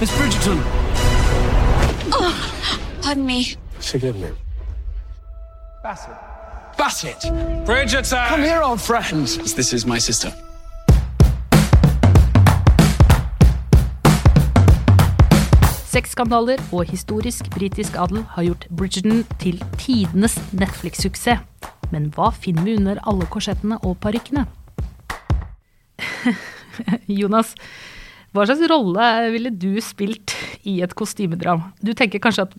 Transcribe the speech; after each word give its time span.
Miss 0.00 0.10
Bridgerton! 0.16 0.58
Pardon 3.02 3.26
me. 3.26 3.56
Forgive 3.80 4.16
me. 4.16 4.28
Bassett. 5.82 6.16
Bassett! 6.78 7.20
Bridgerton! 7.66 8.28
Come 8.28 8.42
here, 8.42 8.62
old 8.62 8.80
friend. 8.80 9.26
This 9.26 9.74
is 9.74 9.84
my 9.84 9.98
sister. 9.98 10.32
Sexskandaler 15.84 16.56
og 16.72 16.84
historisk 16.84 17.50
britisk 17.50 17.92
adel 17.98 18.24
har 18.30 18.42
gjort 18.42 18.66
Bridgerton 18.76 19.24
til 19.38 19.64
tidenes 19.78 20.40
Netflix-suksess. 20.52 21.44
Men 21.92 22.08
hva 22.16 22.30
finner 22.32 22.64
vi 22.64 22.76
under 22.80 23.04
alle 23.04 23.28
korsettene 23.28 23.76
og 23.84 23.98
parykkene? 24.00 24.46
Jonas, 27.20 27.54
hva 28.34 28.44
slags 28.46 28.62
rolle 28.70 29.06
ville 29.34 29.50
du 29.50 29.72
spilt 29.82 30.34
i 30.68 30.78
et 30.84 30.92
kostymedrama? 30.94 31.72
Du 31.82 31.90
tenker 31.98 32.22
kanskje 32.22 32.44
at, 32.46 32.52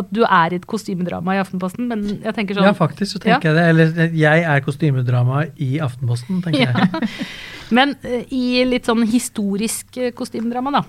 at 0.00 0.08
du 0.14 0.22
er 0.24 0.54
i 0.54 0.60
et 0.60 0.64
kostymedrama 0.70 1.34
i 1.36 1.40
Aftenposten, 1.42 1.88
men 1.90 2.06
jeg 2.22 2.32
tenker 2.38 2.56
sånn 2.56 2.64
Ja, 2.70 2.72
faktisk 2.76 3.18
så 3.18 3.20
tenker 3.24 3.50
jeg 3.50 3.58
det. 3.58 3.66
Eller 3.74 4.16
jeg 4.16 4.46
er 4.54 4.64
kostymedrama 4.64 5.44
i 5.60 5.74
Aftenposten, 5.84 6.40
tenker 6.44 6.64
Ja. 6.64 6.86
jeg. 6.86 7.12
Men 7.76 7.94
eh, 8.04 8.26
i 8.32 8.64
litt 8.68 8.84
sånn 8.88 9.04
historisk 9.08 9.96
eh, 9.96 10.10
kostymedrama, 10.16 10.74
da. 10.74 10.82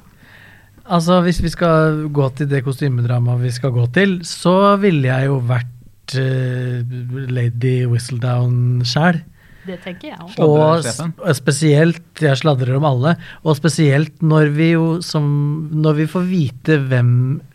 Altså, 0.83 1.21
hvis 1.23 1.39
vi 1.43 1.51
skal 1.51 2.01
gå 2.11 2.25
til 2.35 2.49
det 2.51 2.59
kostymedramaet 2.65 3.39
vi 3.45 3.51
skal 3.55 3.71
gå 3.71 3.85
til, 3.95 4.17
så 4.27 4.75
ville 4.81 5.07
jeg 5.07 5.29
jo 5.29 5.37
vært 5.47 6.15
uh, 6.19 6.83
Lady 7.31 7.85
Whistledown 7.87 8.81
sjæl. 8.83 9.21
Det 9.63 9.77
tenker 9.83 10.11
jeg 10.11 10.19
òg. 10.19 10.33
Og 11.23 11.35
spesielt 11.37 12.23
Jeg 12.23 12.39
sladrer 12.41 12.75
om 12.77 12.87
alle. 12.87 13.15
Og 13.43 13.55
spesielt 13.57 14.23
når 14.23 14.51
vi 14.55 14.73
jo 14.73 14.87
som 15.05 15.25
Når 15.71 16.01
vi 16.01 16.07
får 16.11 16.25
vite 16.27 16.79
hvem 16.89 17.13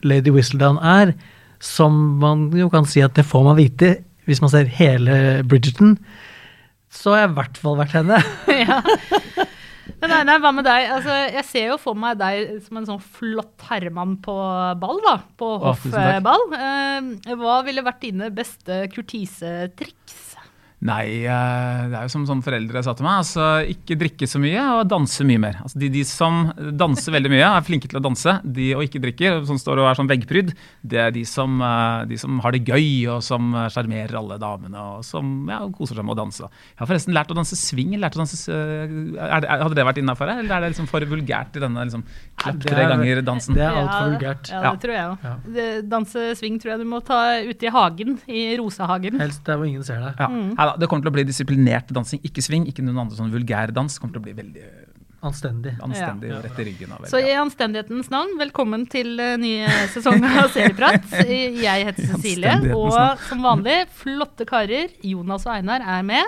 Lady 0.09 0.33
Whistledown 0.35 0.81
er, 0.81 1.13
som 1.61 1.95
man 2.23 2.49
jo 2.57 2.69
kan 2.73 2.87
si 2.89 3.03
at 3.03 3.17
det 3.19 3.27
får 3.27 3.45
man 3.51 3.59
vite 3.59 3.99
hvis 4.29 4.43
man 4.45 4.51
ser 4.53 4.69
hele 4.77 5.43
Bridgerton, 5.49 5.95
så 6.93 7.15
har 7.15 7.23
jeg 7.23 7.31
i 7.31 7.37
hvert 7.39 7.61
fall 7.63 7.79
vært 7.81 7.95
henne. 7.97 8.19
ja. 8.61 8.83
Men 9.99 10.13
nei, 10.13 10.21
nei, 10.29 10.37
hva 10.43 10.53
med 10.55 10.67
deg? 10.69 10.91
Altså, 10.95 11.15
jeg 11.33 11.45
ser 11.49 11.71
jo 11.73 11.79
for 11.81 11.99
meg 11.99 12.21
deg 12.21 12.59
som 12.67 12.79
en 12.79 12.87
sånn 12.87 13.01
flott 13.03 13.65
herremann 13.71 14.19
på 14.23 14.37
ball, 14.79 15.01
da. 15.03 15.17
På 15.41 15.55
hoffball. 15.65 16.45
Eh, 16.55 17.33
hva 17.41 17.59
ville 17.67 17.87
vært 17.87 18.05
dine 18.05 18.29
beste 18.35 18.85
kurtisetriks? 18.93 20.28
Nei, 20.79 21.25
eh, 21.27 21.79
det 21.91 21.97
er 21.99 22.05
jo 22.07 22.11
som, 22.13 22.23
som 22.29 22.39
foreldre 22.39 22.79
sa 22.87 22.93
til 22.95 23.03
meg. 23.03 23.17
altså 23.25 23.47
Ikke 23.67 23.97
drikke 23.99 24.29
så 24.31 24.39
mye 24.39 24.61
og 24.77 24.85
danse 24.87 25.25
mye 25.27 25.41
mer. 25.43 25.57
Altså 25.65 25.81
de, 25.83 25.89
de 25.91 26.05
som 26.07 26.53
danser 26.79 27.11
veldig 27.17 27.33
mye, 27.33 27.49
er 27.49 27.65
flinke 27.67 27.89
til 27.91 27.99
å 27.99 28.03
danse, 28.05 28.37
de 28.47 28.69
og 28.77 28.85
ikke 28.87 29.01
drikker, 29.03 29.41
som 29.49 29.59
står 29.59 29.81
og 29.83 29.89
er 29.91 29.99
sånn 29.99 30.07
veggpryd, 30.13 30.53
det 30.87 31.01
er 31.03 31.11
de 31.17 31.25
som, 31.27 31.57
eh, 31.67 32.05
de 32.13 32.19
som 32.23 32.39
har 32.45 32.55
det 32.55 32.61
gøy 32.71 33.09
og 33.11 33.25
som 33.27 33.51
sjarmerer 33.75 34.15
alle 34.21 34.37
damene 34.39 34.85
og 34.99 35.03
som 35.09 35.49
ja, 35.51 35.59
koser 35.75 35.99
seg 35.99 36.07
med 36.07 36.15
å 36.15 36.19
danse. 36.21 36.47
Jeg 36.47 36.79
har 36.85 36.91
forresten 36.93 37.17
lært 37.19 37.35
å 37.35 37.39
danse 37.41 37.59
swing. 37.59 37.97
Lært 37.99 38.15
å 38.15 38.23
danse, 38.23 38.39
eh, 38.47 38.95
er 39.19 39.43
det, 39.43 39.51
hadde 39.51 39.81
det 39.81 39.89
vært 39.91 39.99
innafor, 40.05 40.31
eller 40.31 40.47
er 40.61 40.69
det 40.69 40.71
liksom 40.77 40.87
for 40.95 41.03
vulgært 41.11 41.59
i 41.59 41.65
denne 41.67 41.89
liksom, 41.91 42.07
klapp 42.39 42.63
tre 42.69 42.85
er- 42.87 42.93
ganger-dansen? 42.95 43.59
det 43.59 43.67
er 43.67 43.81
altfor 43.83 44.15
vulgært. 44.15 44.55
Ja, 44.55 44.63
Ja. 44.63 44.71
det 44.79 44.87
tror 44.87 44.95
jeg 44.95 45.11
òg. 45.11 45.27
Ja. 45.27 45.69
Danse 45.91 46.29
swing 46.39 46.63
tror 46.63 46.77
jeg 46.77 46.85
du 46.87 46.89
må 46.95 47.03
ta 47.03 47.21
ute 47.43 47.67
i 47.67 47.75
hagen, 47.75 48.21
i 48.31 48.47
rosehagen. 48.63 49.19
Helst 49.19 49.43
der 49.43 49.59
hvor 49.59 49.67
ingen 49.67 49.83
ser 49.83 49.99
deg. 50.07 50.15
Ja. 50.23 50.68
Neida, 50.69 50.79
det 50.81 50.89
kommer 50.91 51.05
til 51.07 51.11
å 51.13 51.17
bli 51.17 51.25
disiplinert 51.29 51.89
dansing, 51.95 52.21
ikke 52.25 52.43
sving, 52.45 52.67
Ikke 52.69 52.83
noen 52.85 52.99
andre 53.05 53.17
sånn 53.17 53.33
vulgær 53.33 53.73
dans. 53.73 53.93
Det 53.95 54.01
kommer 54.01 54.15
til 54.19 54.23
å 54.23 54.27
bli 54.29 54.35
veldig 54.37 54.65
Anstendig. 55.23 55.73
anstendig 55.83 56.29
Ja. 56.31 56.41
rett 56.43 56.59
i 56.59 56.65
ryggen. 56.65 56.93
av 56.93 57.05
Så 57.07 57.19
i 57.19 57.33
anstendighetens 57.35 58.09
navn, 58.11 58.37
velkommen 58.39 58.89
til 58.89 59.19
eh, 59.19 59.37
ny 59.37 59.67
sesong 59.91 60.23
av 60.23 60.51
Serieprat. 60.51 61.03
Jeg 61.27 61.87
heter 61.89 62.07
Cecilie, 62.15 62.73
og 62.75 63.19
som 63.29 63.43
vanlig, 63.43 63.89
flotte 63.91 64.47
karer. 64.47 64.89
Jonas 65.03 65.47
og 65.47 65.55
Einar 65.57 65.81
er 65.83 66.03
med. 66.03 66.25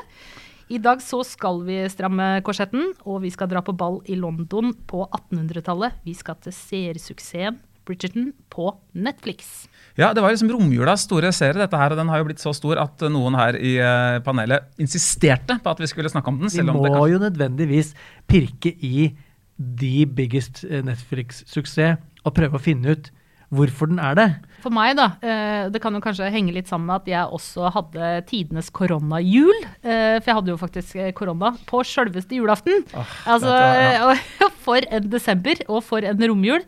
I 0.70 0.78
dag 0.78 0.98
så 1.02 1.24
skal 1.24 1.62
vi 1.66 1.88
stramme 1.88 2.42
korsetten, 2.42 2.92
og 3.04 3.22
vi 3.22 3.30
skal 3.30 3.48
dra 3.48 3.60
på 3.60 3.76
ball 3.76 4.00
i 4.08 4.14
London 4.14 4.72
på 4.86 5.06
1800-tallet. 5.10 5.92
Vi 6.04 6.14
skal 6.14 6.34
til 6.42 6.52
seersuksessen 6.52 7.58
Bridgerton 7.86 8.32
på 8.50 8.76
Netflix. 8.94 9.68
Ja, 9.98 10.12
det 10.14 10.22
var 10.22 10.32
liksom 10.32 10.50
romjulas 10.52 11.06
store 11.08 11.32
serie, 11.34 11.58
dette 11.58 11.78
her, 11.78 11.94
og 11.94 11.98
den 11.98 12.10
har 12.12 12.20
jo 12.22 12.28
blitt 12.28 12.42
så 12.42 12.52
stor 12.56 12.78
at 12.82 13.02
noen 13.10 13.36
her 13.38 13.58
i 13.58 13.76
eh, 13.82 14.18
panelet 14.26 14.68
insisterte 14.80 15.58
på 15.62 15.72
at 15.72 15.82
vi 15.82 15.88
skulle 15.90 16.12
snakke 16.12 16.30
om 16.30 16.38
den. 16.42 16.52
Vi 16.52 16.66
må 16.66 16.84
det 16.84 16.92
kanskje... 16.94 17.14
jo 17.14 17.22
nødvendigvis 17.24 17.94
pirke 18.30 18.74
i 18.74 19.10
the 19.58 20.06
biggest 20.06 20.62
eh, 20.68 20.84
Netflix-suksess 20.86 21.98
og 22.24 22.36
prøve 22.36 22.60
å 22.60 22.62
finne 22.62 22.94
ut 22.94 23.10
hvorfor 23.50 23.90
den 23.90 23.98
er 23.98 24.14
det. 24.14 24.28
For 24.62 24.72
meg, 24.74 24.94
da, 24.98 25.08
eh, 25.26 25.66
det 25.72 25.80
kan 25.82 25.94
jo 25.96 26.02
kanskje 26.04 26.30
henge 26.30 26.54
litt 26.54 26.70
sammen 26.70 26.86
med 26.90 27.02
at 27.02 27.10
jeg 27.10 27.34
også 27.36 27.72
hadde 27.74 28.10
tidenes 28.28 28.70
koronajul. 28.70 29.56
Eh, 29.82 30.20
for 30.20 30.30
jeg 30.30 30.38
hadde 30.38 30.52
jo 30.52 30.60
faktisk 30.60 30.96
eh, 31.00 31.12
korona 31.16 31.52
på 31.66 31.82
sjølveste 31.86 32.38
julaften. 32.38 32.84
altså, 33.26 33.50
dette, 33.50 34.14
ja. 34.40 34.50
For 34.66 34.86
en 34.86 35.10
desember, 35.10 35.62
og 35.68 35.82
for 35.82 36.04
en 36.06 36.20
romjul. 36.30 36.62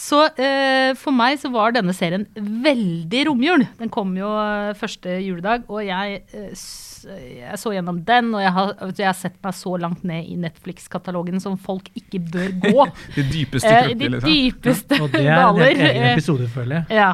Så 0.00 0.22
eh, 0.40 0.94
for 0.96 1.12
meg 1.12 1.36
så 1.42 1.50
var 1.52 1.74
denne 1.76 1.92
serien 1.96 2.22
veldig 2.34 3.24
romjul. 3.28 3.66
Den 3.76 3.90
kom 3.92 4.14
jo 4.16 4.30
eh, 4.40 4.70
første 4.80 5.18
juledag, 5.20 5.66
og 5.68 5.82
jeg, 5.84 6.22
eh, 6.32 6.62
jeg 7.42 7.58
så 7.60 7.72
gjennom 7.74 7.98
den. 8.08 8.30
Og 8.32 8.40
jeg 8.40 8.52
har, 8.56 8.72
jeg 8.96 9.08
har 9.10 9.18
sett 9.18 9.36
meg 9.44 9.56
så 9.58 9.74
langt 9.82 10.00
ned 10.08 10.24
i 10.32 10.38
Netflix-katalogen 10.40 11.42
som 11.44 11.58
folk 11.60 11.90
ikke 12.00 12.22
bør 12.32 12.54
gå. 12.64 12.86
De 13.18 13.26
dypeste 13.28 13.68
Eh, 13.74 13.90
de 13.92 14.08
liksom. 14.14 14.30
dypeste 14.30 15.00
Og 15.04 15.12
det 15.12 15.20
er 15.26 15.42
en 15.44 15.60
egen 15.66 15.82
Eh, 15.90 16.06
episode, 16.14 16.48
føler 16.54 16.78
jeg. 16.80 16.96
ja. 17.02 17.10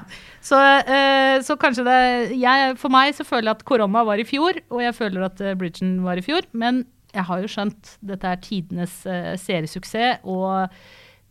Så, 0.46 0.60
eh, 0.86 1.40
så 1.42 1.56
kanskje 1.58 1.82
det 1.88 1.98
jeg, 2.38 2.76
For 2.78 2.92
meg 2.94 3.16
så 3.18 3.26
føler 3.26 3.48
jeg 3.50 3.56
at 3.58 3.64
korona 3.66 4.04
var 4.06 4.22
i 4.22 4.26
fjor, 4.28 4.60
og 4.70 4.84
jeg 4.84 4.94
føler 4.94 5.26
at 5.26 5.42
eh, 5.42 5.56
Bridgerton 5.58 5.96
var 6.06 6.20
i 6.20 6.22
fjor. 6.22 6.46
Men 6.54 6.84
jeg 7.16 7.26
har 7.26 7.42
jo 7.42 7.50
skjønt 7.50 7.96
dette 8.06 8.30
er 8.30 8.38
tidenes 8.46 8.94
eh, 9.10 9.32
seriesuksess, 9.42 10.22
og 10.22 10.70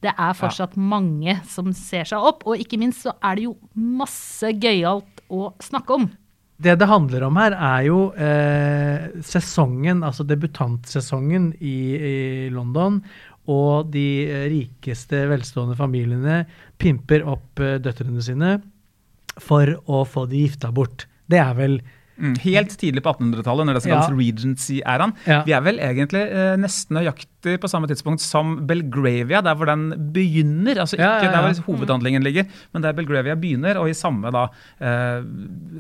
det 0.04 0.12
er 0.18 0.36
fortsatt 0.38 0.76
mange 0.78 1.38
som 1.50 1.72
ser 1.74 2.06
seg 2.10 2.20
opp. 2.20 2.44
Og 2.46 2.60
ikke 2.62 2.78
minst 2.82 3.06
så 3.06 3.14
er 3.24 3.36
det 3.40 3.48
jo 3.48 3.56
masse 3.74 4.52
gøyalt 4.62 5.24
å 5.34 5.48
snakke 5.64 5.96
om. 6.02 6.10
Det 6.62 6.78
det 6.80 6.88
handler 6.88 7.26
om 7.28 7.36
her, 7.36 7.52
er 7.52 7.82
jo 7.90 7.98
eh, 8.16 9.08
sesongen, 9.28 10.04
altså 10.08 10.24
debutantsesongen 10.28 11.50
i, 11.60 11.76
i 11.96 12.16
London. 12.54 13.02
Og 13.52 13.92
de 13.94 14.06
rikeste, 14.50 15.26
velstående 15.30 15.76
familiene 15.78 16.46
pimper 16.82 17.26
opp 17.28 17.60
eh, 17.62 17.76
døtrene 17.84 18.24
sine 18.24 18.56
for 19.44 19.68
å 19.92 20.06
få 20.08 20.26
de 20.32 20.46
gifta 20.46 20.72
bort. 20.74 21.08
Det 21.28 21.42
er 21.42 21.54
vel 21.60 21.80
Mm, 22.16 22.38
helt 22.46 22.72
tidlig 22.80 23.02
på 23.04 23.12
1800-tallet, 23.12 23.66
når 23.68 23.74
det 23.76 23.80
skal 23.84 23.92
Ja. 23.92 24.04
kalles 24.08 24.16
Regency-æraen. 24.16 25.12
Ja. 25.28 25.42
Vi 25.44 25.52
er 25.52 25.60
vel 25.66 25.82
egentlig 25.84 26.22
eh, 26.32 26.54
nesten 26.56 26.96
nøyaktig 26.96 27.28
på 27.62 27.70
samme 27.72 27.88
tidspunkt 27.90 28.24
som 28.24 28.56
Belgravia, 28.68 29.42
der 29.46 29.56
hvor 29.58 29.70
den 29.70 29.88
begynner. 30.16 30.82
Altså 30.84 30.98
ikke 30.98 31.06
Ja, 31.06 31.18
ja, 31.22 31.30
ja. 31.30 31.32
der 31.32 31.46
hvor 31.62 31.76
hovedhandlingen 31.76 32.26
ligger, 32.26 32.48
men 32.74 32.86
der 32.86 32.96
Belgravia 32.98 33.36
begynner, 33.40 33.80
og 33.82 33.90
i 33.90 33.96
samme 33.98 34.32
da 34.34 34.48
eh, 34.80 35.24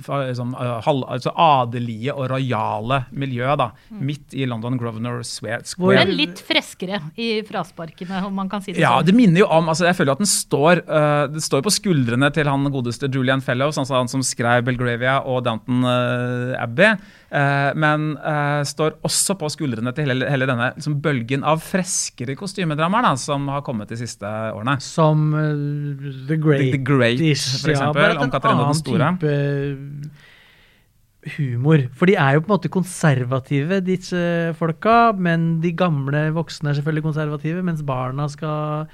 sånn, 0.05 0.53
eh, 0.53 0.75
halv, 0.85 1.05
altså 1.17 1.33
adelige 1.35 2.13
og 2.15 2.29
rojale 2.31 3.01
miljø, 3.11 3.49
da. 3.59 3.71
Midt 3.89 4.35
i 4.37 4.47
London 4.49 4.77
Grosvenor 4.79 5.23
Square. 5.25 5.65
Men 5.95 6.13
litt 6.15 6.41
freskere 6.45 7.01
i 7.17 7.41
frasparkene, 7.47 8.23
om 8.27 8.35
man 8.35 8.49
kan 8.51 8.63
si 8.63 8.73
det 8.73 8.83
Ja, 8.83 8.97
sånn. 8.97 9.09
det 9.09 9.17
minner 9.17 9.43
jo 9.43 9.49
om 9.51 9.69
altså 9.71 9.87
Jeg 9.87 9.97
føler 9.97 10.11
jo 10.11 10.15
at 10.17 10.23
den 10.23 10.29
står 10.31 10.81
uh, 10.87 11.25
Det 11.31 11.43
står 11.43 11.63
på 11.65 11.73
skuldrene 11.73 12.29
til 12.35 12.49
han 12.49 12.69
godeste 12.73 13.09
Julian 13.11 13.43
Fellows, 13.45 13.77
altså 13.81 13.97
han 13.99 14.11
som 14.11 14.23
skrev 14.25 14.65
Belgravia 14.67 15.19
og 15.25 15.43
Downton 15.45 15.85
uh, 15.85 16.55
Abbey. 16.61 16.95
Eh, 17.29 17.71
men 17.77 18.11
eh, 18.17 18.61
står 18.67 18.99
også 19.05 19.37
på 19.39 19.49
skuldrene 19.53 19.93
til 19.95 20.09
hele, 20.09 20.27
hele 20.31 20.47
denne 20.49 20.71
liksom, 20.75 20.99
bølgen 21.03 21.45
av 21.47 21.63
freskere 21.63 22.37
kostymedramaer 22.39 23.09
da, 23.09 23.15
som 23.19 23.49
har 23.53 23.65
kommet 23.65 23.91
de 23.91 23.99
siste 23.99 24.25
årene. 24.27 24.77
som 24.83 25.27
uh, 25.33 26.13
The 26.29 26.37
Great, 26.37 26.71
The 26.75 26.81
Great, 26.81 27.19
for 27.19 27.73
ja, 27.73 27.77
eksempel, 27.77 28.07
at 28.11 28.23
om 28.23 28.33
Katarina 28.33 28.69
den 28.69 28.81
store. 28.81 29.11
type 29.19 29.35
humor. 31.35 31.87
For 31.97 32.05
de 32.05 32.13
er 32.21 32.35
jo 32.35 32.43
på 32.43 32.51
en 32.51 32.53
måte 32.53 32.69
konservative, 32.69 33.79
disse 33.81 34.19
folka, 34.59 35.09
men 35.17 35.55
de 35.63 35.71
gamle 35.73 36.27
voksne 36.35 36.69
er 36.69 36.77
selvfølgelig 36.77 37.07
konservative, 37.07 37.63
mens 37.65 37.81
barna 37.85 38.27
skal 38.29 38.85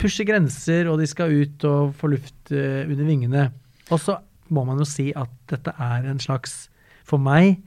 pushe 0.00 0.24
grenser, 0.24 0.88
og 0.88 1.02
de 1.02 1.08
skal 1.10 1.34
ut 1.42 1.66
og 1.68 1.92
få 1.98 2.14
luft 2.14 2.54
under 2.54 3.04
vingene. 3.04 3.50
Og 3.92 4.00
så 4.00 4.16
må 4.52 4.64
man 4.64 4.80
jo 4.80 4.86
si 4.88 5.10
at 5.16 5.30
dette 5.50 5.74
er 5.76 6.08
en 6.08 6.20
slags, 6.22 6.66
for 7.08 7.20
meg, 7.20 7.60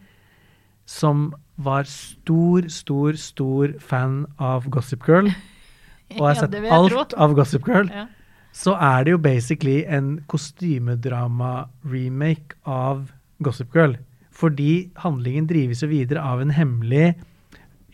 som 0.92 1.30
var 1.62 1.84
stor, 1.88 2.66
stor, 2.74 3.14
stor 3.20 3.76
fan 3.80 4.26
av 4.42 4.66
Gossip 4.74 5.06
Girl, 5.08 5.30
og 6.18 6.26
har 6.28 6.36
sett 6.42 6.54
ja, 6.58 6.68
alt 6.76 7.14
av 7.16 7.34
Gossip 7.38 7.68
Girl, 7.70 7.88
Ja. 7.94 8.08
så 8.52 8.74
er 8.76 9.04
det 9.08 9.12
jo 9.14 9.20
basically 9.24 9.78
en 9.88 10.18
kostymedrama-remake 10.32 12.58
av 12.68 13.12
Gossip 13.44 13.72
Girl. 13.76 13.96
Fordi 14.32 14.90
handlingen 15.04 15.48
drives 15.48 15.82
jo 15.84 15.88
videre 15.92 16.22
av 16.24 16.42
en 16.44 16.52
hemmelig 16.56 17.14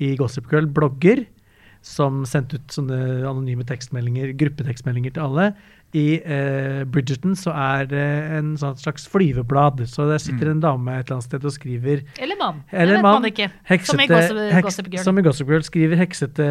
i 0.02 0.16
Gossip 0.18 0.46
Girl 0.52 0.66
blogger 0.70 1.26
som 1.86 2.26
sendte 2.28 2.56
ut 2.58 2.72
sånne 2.74 2.98
anonyme 3.30 3.64
tekstmeldinger, 3.68 4.34
gruppetekstmeldinger 4.40 5.12
til 5.16 5.24
alle. 5.28 5.46
I 5.96 6.20
eh, 6.20 6.82
Bridgerton 6.92 7.36
så 7.40 7.54
er 7.56 7.86
det 7.88 8.04
en 8.36 8.50
sånn 8.60 8.76
slags 8.80 9.06
flyveblad. 9.08 9.80
Så 9.88 10.08
der 10.10 10.20
sitter 10.20 10.52
en 10.52 10.60
dame 10.64 10.98
et 10.98 11.08
eller 11.08 11.18
annet 11.18 11.28
sted 11.30 11.48
og 11.48 11.54
skriver 11.56 12.04
Eller 12.20 12.40
mann. 12.40 12.60
Eller 12.74 12.98
det 12.98 12.98
vet 12.98 13.06
mann. 13.06 13.22
man 13.22 13.30
ikke. 13.30 13.48
Heksete, 13.70 13.96
som 13.96 14.04
i 14.04 14.62
Gossip, 14.66 14.92
Girl. 14.92 15.04
Som 15.06 15.22
i 15.22 15.24
Gossip 15.26 15.54
Girl 15.54 15.64
skriver 15.64 16.02
heksete 16.02 16.50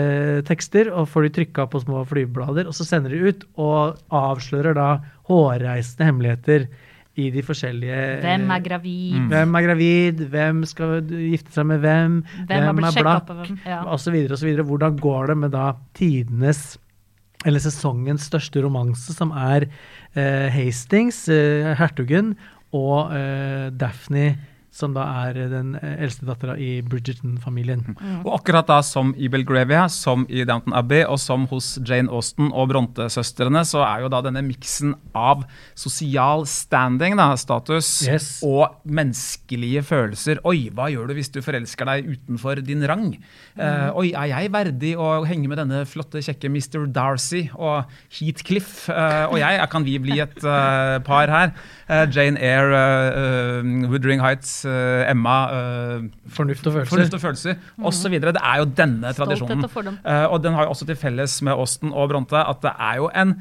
tekster, 0.48 0.88
og 0.88 1.10
får 1.12 1.28
de 1.28 1.34
trykka 1.40 1.68
på 1.68 1.84
små 1.84 2.06
flyveblader, 2.08 2.70
og 2.70 2.76
så 2.76 2.88
sender 2.88 3.12
de 3.12 3.28
ut, 3.28 3.46
og 3.60 4.00
avslører 4.08 4.76
da 4.78 4.90
hårreisende 5.28 6.08
hemmeligheter 6.08 6.68
i 7.16 7.28
de 7.32 7.42
forskjellige 7.44 8.00
Hvem 8.24 8.50
er 8.52 8.64
gravid? 8.64 9.20
Hvem 9.30 9.54
er 9.56 9.68
gravid? 9.68 10.24
Hvem 10.32 10.64
skal 10.68 10.98
gifte 11.08 11.54
seg 11.54 11.68
med 11.70 11.84
hvem? 11.84 12.18
Hvem 12.48 12.66
hvem 12.66 12.88
er 12.88 12.98
blakk? 13.00 13.30
hvem? 13.30 13.60
Ja. 13.64 13.84
Og 13.88 14.00
så 14.00 14.12
videre 14.12 14.36
og 14.36 14.40
så 14.42 14.48
videre. 14.48 14.66
Hvordan 14.68 14.98
går 15.00 15.32
det 15.32 15.38
med 15.44 15.54
da 15.56 15.70
tidenes 15.96 16.76
eller 17.46 17.62
sesongens 17.62 18.26
største 18.28 18.62
romanse, 18.64 19.14
som 19.14 19.31
er 19.31 19.69
eh, 20.19 20.48
Hastings, 20.52 21.25
eh, 21.32 21.72
hertugen, 21.78 22.34
og 22.75 23.14
eh, 23.14 23.70
Daphne, 23.78 24.34
som 24.76 24.94
da 24.96 25.05
er 25.26 25.38
den 25.50 25.75
eldste 25.78 26.26
dattera 26.28 26.56
i 26.61 26.81
Bridgerton-familien. 26.84 27.84
Og 28.25 28.32
akkurat 28.38 28.69
da 28.69 28.81
som 28.84 29.12
i 29.17 29.28
Belgravia, 29.32 29.87
som 29.93 30.26
i 30.28 30.44
Downton 30.49 30.75
Abbey 30.76 31.05
og 31.06 31.20
som 31.23 31.46
hos 31.50 31.76
Jane 31.87 32.11
Austen 32.12 32.50
og 32.52 32.70
Bronte-søstrene, 32.73 33.62
så 33.69 33.82
er 33.87 34.05
jo 34.05 34.11
da 34.12 34.23
denne 34.26 34.43
miksen 34.46 34.94
av 35.17 35.44
sosial 35.78 36.46
standing, 36.50 37.17
da, 37.20 37.31
status, 37.40 37.90
Yes. 38.06 38.28
og 38.44 38.82
menneskelige 38.84 39.82
følelser. 39.87 40.40
Oi, 40.46 40.69
hva 40.75 40.88
gjør 40.93 41.11
du 41.11 41.17
hvis 41.19 41.32
du 41.32 41.40
forelsker 41.44 41.88
deg 41.88 42.11
utenfor 42.17 42.61
din 42.64 42.84
rang? 42.88 43.14
Eh, 43.56 43.88
oi, 43.96 44.11
er 44.12 44.32
jeg 44.32 44.52
verdig 44.55 44.94
å 45.00 45.25
henge 45.28 45.50
med 45.50 45.61
denne 45.62 45.84
flotte, 45.88 46.23
kjekke 46.25 46.50
Mr. 46.52 46.88
Darcy 46.93 47.46
og 47.55 47.87
Heathcliff? 48.19 48.88
Uh, 48.90 49.31
og 49.31 49.38
jeg, 49.40 49.62
kan 49.73 49.84
vi 49.87 49.96
bli 50.02 50.20
et 50.23 50.38
uh, 50.44 50.99
par 51.06 51.31
her? 51.32 51.55
Jane 51.87 52.40
Eyre, 52.43 52.82
Woodring 53.87 54.17
Wuthering 54.17 54.20
Heights, 54.20 54.64
eh, 54.66 55.10
Emma 55.10 55.34
uh, 55.50 56.06
Fornuft 56.28 56.66
og 56.66 56.72
følelser. 56.78 56.90
Fornuft 56.92 57.14
og 57.14 57.22
følelser 57.22 58.12
videre, 58.12 58.32
Det 58.36 58.42
er 58.42 58.62
jo 58.62 58.64
denne 58.64 59.12
Stolthet 59.14 59.38
tradisjonen. 59.38 59.64
og. 59.64 60.00
Eh, 60.12 60.26
og 60.32 60.42
den 60.44 60.54
har 60.54 60.66
jo 60.66 60.74
også 60.74 60.86
til 60.86 60.96
felles 60.96 61.38
med 61.42 61.52
Austen 61.52 61.92
og 61.92 62.10
Bronte 62.10 62.36
at 62.36 62.60
det 62.62 62.72
er 62.78 62.96
jo 63.00 63.10
en 63.14 63.36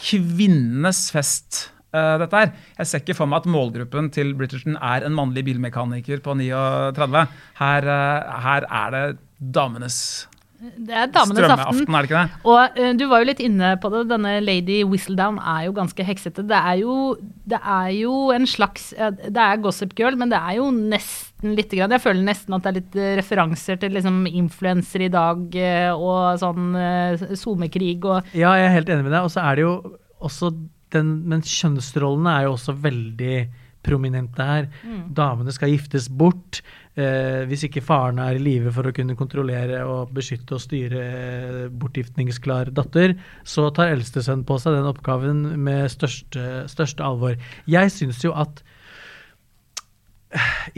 kvinnenes 0.00 1.10
fest. 1.14 1.70
eh, 1.94 2.18
dette 2.18 2.34
her. 2.34 2.52
Jeg 2.78 2.86
ser 2.90 2.98
ikke 3.04 3.14
for 3.14 3.30
meg 3.30 3.44
at 3.44 3.50
målgruppen 3.54 4.10
til 4.10 4.34
Bridgerton 4.34 4.76
er 4.82 5.06
en 5.06 5.14
mannlig 5.14 5.44
bilmekaniker 5.46 6.18
på 6.24 6.34
39. 6.34 7.26
Her, 7.60 7.90
her 8.42 8.66
er 8.66 8.90
det 8.90 9.18
damenes 9.38 10.26
Det 10.76 10.94
er 10.96 11.10
damenes 11.12 11.50
aften. 11.54 11.94
er 11.94 12.04
det 12.04 12.08
ikke 12.08 12.20
det? 12.22 12.40
Og 12.48 12.78
uh, 12.78 12.90
du 12.98 13.04
var 13.10 13.22
jo 13.22 13.28
litt 13.28 13.42
inne 13.44 13.74
på 13.80 13.90
det. 13.92 14.02
Denne 14.10 14.34
Lady 14.44 14.80
Whistledown 14.88 15.38
er 15.38 15.66
jo 15.68 15.74
ganske 15.76 16.06
heksete. 16.06 16.44
Det 16.48 16.58
er 16.58 16.80
jo, 16.80 16.96
det 17.50 17.60
er 17.60 17.88
jo 17.96 18.14
en 18.34 18.48
slags 18.48 18.92
uh, 18.98 19.10
Det 19.12 19.44
er 19.46 19.62
Gossip 19.64 19.94
Girl, 19.98 20.18
men 20.20 20.32
det 20.32 20.40
er 20.40 20.58
jo 20.60 20.70
nesten 20.74 21.56
lite 21.58 21.76
grann 21.76 21.92
Jeg 21.92 22.04
føler 22.04 22.24
nesten 22.24 22.56
at 22.56 22.64
det 22.64 22.70
er 22.70 22.78
litt 22.78 22.98
uh, 23.00 23.10
referanser 23.20 23.80
til 23.82 23.96
liksom 23.98 24.22
influensere 24.30 25.08
i 25.08 25.12
dag 25.12 25.58
eh, 25.58 25.90
og 25.92 26.38
sånn 26.40 26.72
SoMe-krig 27.36 28.06
og 28.08 28.32
Ja, 28.32 28.54
jeg 28.58 28.70
er 28.70 28.78
helt 28.78 28.94
enig 28.94 29.06
med 29.06 29.14
deg. 29.14 29.26
Og 29.26 29.34
så 29.34 29.44
er 29.44 29.58
det 29.58 29.66
jo 29.66 29.74
også 30.24 30.54
den 30.94 31.16
Men 31.28 31.42
kjønnsrollene 31.42 32.32
er 32.38 32.46
jo 32.46 32.54
også 32.54 32.74
veldig 32.84 33.36
prominente 33.84 34.48
her. 34.48 34.68
Damene 35.14 35.54
skal 35.54 35.72
giftes 35.74 36.08
bort. 36.08 36.62
Eh, 36.94 37.42
hvis 37.50 37.64
ikke 37.66 37.82
faren 37.82 38.20
er 38.22 38.36
i 38.36 38.42
live 38.42 38.70
for 38.74 38.86
å 38.86 38.92
kunne 38.94 39.16
kontrollere 39.18 39.80
og 39.82 40.12
beskytte 40.14 40.54
og 40.54 40.62
styre 40.62 41.00
eh, 41.02 41.64
bortgiftningsklar 41.74 42.70
datter, 42.76 43.16
så 43.42 43.66
tar 43.74 43.90
eldstesønnen 43.96 44.46
på 44.46 44.60
seg 44.62 44.76
den 44.76 44.86
oppgaven 44.92 45.42
med 45.66 45.90
største, 45.90 46.64
største 46.70 47.02
alvor. 47.02 47.34
Jeg 47.66 47.90
syns 47.94 48.22
jo 48.22 48.30
at 48.38 48.62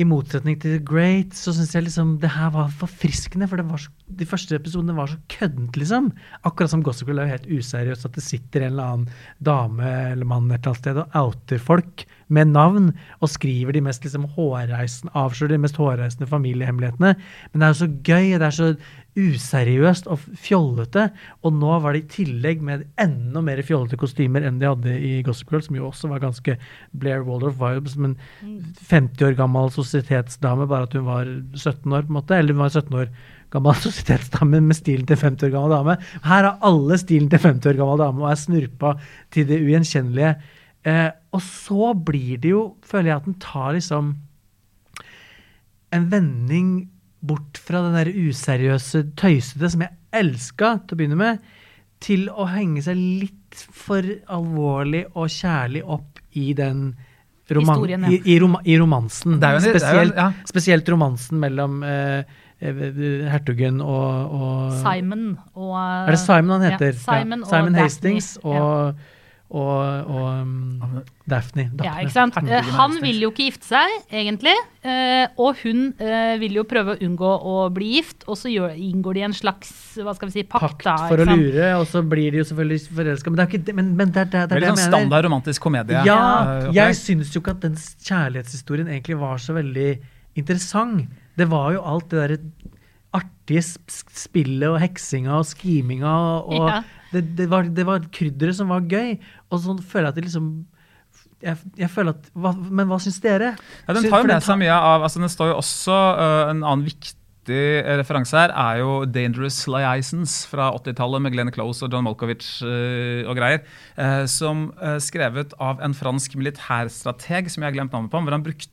i 0.00 0.04
motsetning 0.04 0.58
til 0.60 0.76
The 0.76 0.82
Great, 0.84 1.36
så 1.36 1.54
syns 1.56 1.72
jeg 1.74 1.86
liksom 1.86 2.16
det 2.20 2.32
her 2.34 2.50
var 2.54 2.72
forfriskende. 2.80 3.48
For 3.48 3.60
det 3.60 3.66
var 3.68 3.80
så, 3.80 3.92
de 4.20 4.28
første 4.28 4.58
episodene 4.58 4.96
var 4.96 5.12
så 5.12 5.20
køddent, 5.32 5.78
liksom. 5.80 6.10
Akkurat 6.48 6.72
som 6.72 6.84
Gossip 6.84 7.08
Girl 7.08 7.22
er 7.22 7.30
jo 7.30 7.36
helt 7.36 7.50
useriøst 7.60 8.08
at 8.08 8.18
det 8.18 8.24
sitter 8.26 8.66
en 8.66 8.74
eller 8.74 8.92
annen 8.92 9.08
dame 9.48 9.92
eller 10.12 10.28
mann 10.28 10.50
et 10.50 10.60
eller 10.60 10.74
annet 10.74 10.82
sted 10.82 11.02
og 11.02 11.18
outer 11.22 11.62
folk 11.62 12.06
med 12.28 12.50
navn 12.50 12.90
og 13.20 13.30
skriver 13.30 13.76
de 13.76 13.82
mest 13.86 14.04
liksom 14.04 14.26
hårreisende, 14.36 15.12
avslører 15.14 15.54
de 15.54 15.62
mest 15.62 15.78
hårreisende 15.78 16.28
familiehemmelighetene. 16.30 17.12
Men 17.52 17.62
det 17.62 17.66
er 17.66 17.74
jo 17.74 17.80
så 17.82 17.90
gøy, 18.08 18.30
det 18.34 18.48
er 18.48 18.56
så 18.56 18.70
useriøst 19.16 20.08
og 20.12 20.24
fjollete. 20.42 21.06
Og 21.46 21.54
nå 21.56 21.78
var 21.84 21.94
det 21.94 22.02
i 22.02 22.10
tillegg 22.18 22.64
med 22.64 22.84
enda 23.00 23.42
mer 23.44 23.62
fjollete 23.66 23.98
kostymer 24.00 24.44
enn 24.44 24.58
de 24.60 24.68
hadde 24.68 24.96
i 24.98 25.14
Gossip 25.26 25.52
Girl, 25.52 25.64
som 25.64 25.78
jo 25.78 25.86
også 25.88 26.10
var 26.10 26.24
ganske 26.24 26.58
Blair 26.92 27.24
Waldorf 27.26 27.62
som 27.92 28.10
en 28.10 28.18
50 28.90 29.24
år 29.30 29.38
gammel 29.38 29.72
sosietetsdame, 29.74 30.68
bare 30.68 30.90
at 30.90 30.98
hun 30.98 31.08
var 31.08 31.30
17 31.54 31.92
år, 31.92 32.04
på 32.04 32.12
en 32.12 32.18
måte. 32.18 32.36
Eller 32.36 32.56
hun 32.56 32.66
var 32.66 32.74
17 32.74 33.00
år 33.00 33.08
gammel 33.54 33.80
sosietetsdame 33.86 34.60
med 34.60 34.78
stilen 34.78 35.08
til 35.08 35.20
50 35.22 35.48
år 35.48 35.54
gammel 35.54 35.76
dame. 35.78 35.98
Her 36.26 36.50
har 36.50 36.52
alle 36.66 37.00
stilen 37.00 37.30
til 37.32 37.42
50 37.46 37.72
år 37.72 37.80
gammel 37.80 38.04
dame 38.04 38.24
og 38.24 38.30
er 38.32 38.44
snurpa 38.44 38.94
til 39.34 39.48
det 39.48 39.62
ugjenkjennelige. 39.64 40.36
Eh, 40.86 41.08
og 41.34 41.42
så 41.42 41.90
blir 42.06 42.38
det 42.38 42.52
jo, 42.52 42.60
føler 42.86 43.10
jeg 43.10 43.16
at 43.20 43.24
den 43.26 43.38
tar 43.42 43.72
liksom 43.74 44.12
en 45.96 46.08
vending 46.12 46.68
bort 47.26 47.58
fra 47.58 47.80
den 47.86 47.96
der 47.96 48.10
useriøse, 48.12 49.00
tøysete 49.18 49.70
som 49.72 49.82
jeg 49.86 49.96
elska 50.16 50.72
til 50.86 50.94
å 50.96 51.00
begynne 51.00 51.18
med, 51.18 51.42
til 52.04 52.28
å 52.30 52.46
henge 52.52 52.82
seg 52.84 52.98
litt 53.00 53.62
for 53.72 54.04
alvorlig 54.30 55.06
og 55.16 55.30
kjærlig 55.32 55.82
opp 55.82 56.20
i 56.36 56.50
den 56.58 56.90
roman 57.56 57.84
ja. 57.88 57.98
i, 58.12 58.18
i, 58.34 58.38
rom 58.42 58.56
i 58.66 58.74
romansen. 58.78 59.38
Det 59.40 59.48
er 59.48 59.56
jo 59.56 59.62
en- 59.62 59.64
det 59.64 59.70
er 59.70 59.72
jo 59.72 59.72
en- 59.72 59.80
spesielt, 59.80 60.16
ja. 60.20 60.28
spesielt 60.50 60.88
romansen 60.92 61.40
mellom 61.40 61.82
eh, 61.86 62.24
eh, 62.60 62.80
hertugen 63.32 63.80
og, 63.80 64.32
og 64.36 64.72
Simon 64.82 65.38
og 65.54 65.74
Er 65.78 66.10
det 66.10 66.20
Simon 66.20 66.60
han 66.60 66.70
heter? 66.72 66.92
Ja, 66.92 67.04
Simon, 67.06 67.40
ja. 67.46 67.50
Simon 67.52 67.74
og 67.74 67.80
Hastings 67.82 68.34
Daphne. 68.34 68.60
og, 68.60 68.94
og, 69.46 70.08
og 70.10 70.24
um, 70.42 71.02
Daphne. 71.30 71.68
Ja, 71.84 71.92
ikke 72.02 72.12
sant? 72.16 72.34
Eh, 72.42 72.66
Han 72.74 72.96
vil 73.02 73.20
jo 73.22 73.28
ikke 73.30 73.44
gifte 73.46 73.68
seg, 73.68 73.92
egentlig. 74.10 74.54
eh, 74.82 75.28
Og 75.38 75.60
hun 75.62 75.92
eh, 76.02 76.34
vil 76.42 76.56
jo 76.58 76.64
prøve 76.66 76.96
å 76.96 76.98
unngå 77.06 77.30
å 77.46 77.54
bli 77.74 77.92
gift, 77.96 78.24
og 78.26 78.36
så 78.40 78.50
inngår 78.74 79.14
de 79.14 79.22
en 79.28 79.36
slags 79.38 79.70
hva 80.02 80.16
skal 80.18 80.28
vi 80.32 80.40
si, 80.40 80.44
pakt. 80.50 80.66
Pakt 80.66 80.84
da, 80.88 80.96
for 81.08 81.22
å 81.22 81.28
lure, 81.30 81.68
og 81.78 81.86
så 81.86 82.02
blir 82.02 82.34
de 82.34 82.42
jo 82.42 82.48
selvfølgelig 82.50 82.88
forelska. 82.98 83.30
Men 83.30 83.38
det 83.38 83.44
er 83.46 83.52
ikke 83.52 83.64
det, 83.70 83.76
men, 83.78 83.92
men 84.02 84.10
det, 84.10 84.24
er- 84.26 84.30
det, 84.34 84.40
er- 84.42 84.50
det 84.50 84.56
er 84.56 84.64
det 84.66 84.68
sånn 84.72 84.76
jeg 84.82 84.84
mener. 84.90 84.98
standard 84.98 85.28
romantisk 85.30 85.62
komedie. 85.68 86.02
Ja, 86.10 86.20
jeg 86.74 86.98
syns 86.98 87.30
jo 87.34 87.40
ikke 87.44 87.54
at 87.54 87.62
den 87.68 87.78
kjærlighetshistorien 87.78 88.90
egentlig 88.90 89.18
var 89.22 89.38
så 89.42 89.54
veldig 89.56 89.88
interessant. 90.42 91.06
Det 91.38 91.46
var 91.50 91.70
jo 91.76 91.82
alt 91.86 92.10
det 92.10 92.18
derre 92.24 92.38
artige 93.18 93.62
sp- 93.64 94.14
spillet 94.26 94.68
og 94.68 94.78
heksinga 94.82 95.34
og 95.40 95.46
skiminga 95.48 96.14
og, 96.44 96.70
Ja. 96.70 96.80
det, 97.12 97.24
det, 97.38 97.48
var, 97.50 97.68
det 97.68 97.84
var 97.88 98.06
krydderet 98.12 98.56
som 98.58 98.68
var 98.72 98.86
gøy. 98.90 99.16
Og 99.50 99.62
sånn 99.64 99.82
føler 99.82 100.10
jeg 100.10 100.14
at 100.16 100.20
det 100.20 100.26
liksom 100.30 100.48
jeg, 101.44 101.56
jeg 101.76 101.90
føler 101.92 102.14
at 102.16 102.30
hva, 102.32 102.54
Men 102.56 102.88
hva 102.88 102.96
syns 103.02 103.18
dere? 103.20 103.50
Ja, 103.86 103.92
den 103.92 104.06
tar 104.08 104.22
jo 104.24 104.28
med 104.30 104.42
seg 104.42 104.56
mye 104.62 104.72
av 104.72 105.02
altså 105.04 105.20
Den 105.20 105.28
står 105.32 105.50
jo 105.52 105.58
også 105.60 105.92
uh, 106.16 106.50
En 106.52 106.62
annen 106.64 106.86
viktig 106.86 107.12
referanse 108.00 108.34
her 108.34 108.50
er 108.50 108.80
jo 108.80 109.04
'Dangerous 109.06 109.68
Liaisons' 109.70 110.48
fra 110.50 110.72
80-tallet 110.80 111.22
med 111.22 111.30
Glenn 111.36 111.52
Close 111.54 111.84
og 111.86 111.92
John 111.92 112.02
Malkovich 112.02 112.58
øh, 112.66 113.22
og 113.28 113.36
greier. 113.38 113.60
øh, 113.94 114.24
som 114.26 114.72
øh, 114.82 114.96
skrevet 114.98 115.54
av 115.60 115.78
en 115.84 115.94
fransk 115.94 116.34
militærstrateg 116.34 117.46
som 117.52 117.62
jeg 117.62 117.68
har 117.70 117.76
glemt 117.76 117.92
navnet 117.94 118.10
på, 118.10 118.18
hvor 118.18 118.34
han 118.34 118.42
brukte 118.42 118.66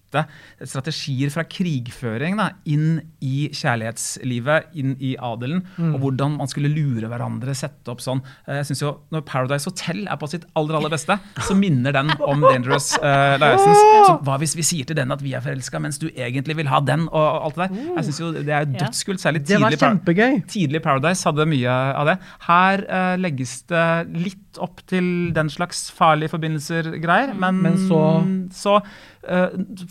strategier 0.63 1.31
fra 1.33 1.43
krigføring 1.49 2.37
da, 2.39 2.49
inn 2.69 3.01
i 3.23 3.49
kjærlighetslivet, 3.93 4.69
inn 4.79 4.95
i 4.99 5.15
adelen, 5.17 5.63
Mm. 5.77 5.93
og 5.95 5.99
hvordan 6.03 6.37
man 6.37 6.47
skulle 6.47 6.69
lure 6.69 7.07
hverandre, 7.09 7.53
sette 7.55 7.89
opp 7.91 7.99
sånn. 8.03 8.21
Eh, 8.47 8.55
Jeg 8.63 8.65
synes 8.69 8.81
jo 8.81 8.91
Når 9.11 9.21
Paradise 9.25 9.65
Hotel 9.69 10.07
er 10.07 10.17
på 10.17 10.27
sitt 10.29 10.45
aller 10.55 10.75
aller 10.77 10.89
beste, 10.89 11.17
så 11.39 11.55
minner 11.57 11.91
den 11.91 12.09
om 12.21 12.41
Dangerous 12.41 12.93
uh, 12.97 13.37
Liaisons. 13.37 13.81
Så 14.07 14.17
hva 14.23 14.37
hvis 14.39 14.55
vi 14.55 14.61
sier 14.63 14.85
til 14.85 14.95
den 14.95 15.11
at 15.11 15.21
vi 15.21 15.33
er 15.33 15.41
forelska, 15.41 15.79
mens 15.81 15.97
du 15.99 16.07
egentlig 16.09 16.55
vil 16.57 16.67
ha 16.67 16.79
den? 16.79 17.07
og 17.11 17.45
alt 17.45 17.55
det 17.55 17.69
der. 17.69 17.95
Jeg 17.95 18.03
synes 18.05 18.19
jo 18.19 18.31
Det 18.33 18.49
er 18.49 18.65
dødskult. 18.65 19.19
Særlig 19.19 19.45
tidlig, 19.45 19.79
Par- 19.79 20.47
tidlig 20.47 20.81
Paradise 20.83 21.23
hadde 21.23 21.45
mye 21.47 21.69
av 21.69 22.05
det. 22.05 22.17
Her 22.47 22.83
uh, 22.89 23.15
legges 23.17 23.61
det 23.67 24.07
litt 24.13 24.57
opp 24.61 24.81
til 24.87 25.31
den 25.33 25.49
slags 25.49 25.89
farlige 25.91 26.29
forbindelser-greier, 26.29 27.33
men, 27.37 27.61
Men 27.61 27.77
så- 27.77 28.49
så 28.53 28.75
eh, 28.77 28.87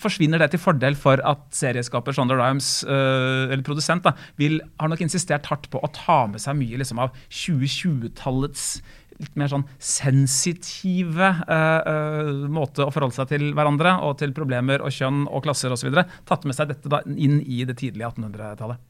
forsvinner 0.03 0.43
det 0.43 0.53
til 0.53 0.63
fordel 0.63 0.97
for 0.99 1.23
at 1.29 1.45
serieskaper 1.57 2.15
Shonda 2.17 2.37
Rhimes, 2.39 2.83
eh, 2.85 3.53
eller 3.53 3.65
produsent, 3.67 4.05
da, 4.05 4.15
vil, 4.41 4.61
har 4.81 4.93
nok 4.93 5.05
insistert 5.05 5.49
hardt 5.51 5.71
på 5.73 5.81
å 5.81 5.93
ta 5.97 6.25
med 6.31 6.43
seg 6.43 6.59
mye 6.59 6.81
liksom, 6.83 7.01
av 7.03 7.15
2020-tallets 7.31 8.83
litt 9.23 9.35
mer 9.39 9.51
sånn 9.53 9.67
sensitive 9.79 11.29
uh, 11.47 11.83
uh, 11.87 12.47
måte 12.51 12.87
å 12.87 12.93
forholde 12.95 13.15
seg 13.15 13.29
til 13.31 13.51
hverandre 13.55 13.95
og 14.07 14.17
til 14.23 14.33
problemer 14.35 14.83
og 14.83 14.95
kjønn 14.95 15.27
og 15.29 15.45
klasser 15.45 15.75
osv. 15.75 15.93
Tatt 16.29 16.49
med 16.49 16.59
seg 16.59 16.73
dette 16.73 16.91
da 16.91 17.03
inn 17.07 17.39
i 17.45 17.63
det 17.69 17.79
tidlige 17.83 18.11
1800-tallet. 18.11 18.83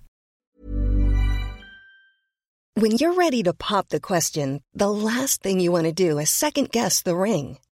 When 2.75 2.97
you're 2.97 3.13
ready 3.13 3.43
to 3.43 3.53
pop 3.53 3.91
the 3.91 4.01
question, 4.01 4.63
the 4.73 4.89
last 4.89 5.43
thing 5.43 5.61
you 5.61 5.71
want 5.71 5.85
to 5.85 5.93
do 5.93 6.19
is 6.19 6.31
second 6.31 6.71
guess 6.71 7.03
the 7.03 7.15
ring. 7.15 7.59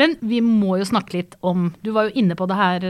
Men 0.00 0.16
vi 0.24 0.40
må 0.44 0.78
jo 0.80 0.88
snakke 0.88 1.18
litt 1.18 1.34
om 1.44 1.70
Du 1.84 1.92
var 1.92 2.08
jo 2.08 2.22
inne 2.22 2.36
på 2.38 2.46
det 2.48 2.56
her, 2.56 2.86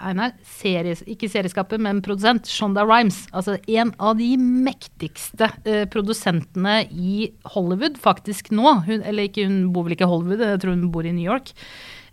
Einar. 0.00 0.34
Series, 0.48 1.04
ikke 1.10 1.28
serieskapet, 1.28 1.82
men 1.82 2.00
produsent. 2.04 2.48
Shonda 2.48 2.86
Rhimes. 2.88 3.24
Altså 3.36 3.58
en 3.68 3.92
av 4.00 4.16
de 4.20 4.30
mektigste 4.40 5.50
uh, 5.66 5.84
produsentene 5.92 6.82
i 6.88 7.28
Hollywood 7.54 7.98
faktisk 8.00 8.52
nå. 8.54 8.78
Hun, 8.88 9.02
eller 9.02 9.28
ikke, 9.28 9.48
hun 9.48 9.74
bor 9.74 9.84
vel 9.86 9.98
ikke 9.98 10.08
i 10.08 10.14
Hollywood, 10.14 10.46
jeg 10.54 10.62
tror 10.62 10.76
hun 10.76 10.88
bor 10.94 11.04
i 11.04 11.12
New 11.12 11.26
York. 11.26 11.52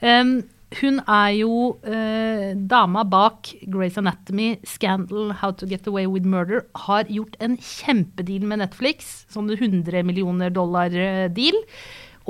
Um, 0.01 0.41
hun 0.79 1.01
er 1.03 1.31
jo 1.35 1.55
eh, 1.83 2.53
dama 2.55 3.03
bak 3.03 3.49
Grace 3.67 3.99
Anatomy, 3.99 4.53
Scandal, 4.63 5.33
How 5.41 5.51
to 5.51 5.67
Get 5.67 5.87
Away 5.87 6.07
with 6.07 6.25
Murder. 6.25 6.63
Har 6.87 7.11
gjort 7.11 7.35
en 7.43 7.57
kjempedeal 7.59 8.45
med 8.47 8.61
Netflix, 8.63 9.25
sånn 9.31 9.51
100 9.51 10.05
millioner 10.07 10.53
dollar-deal. 10.55 11.59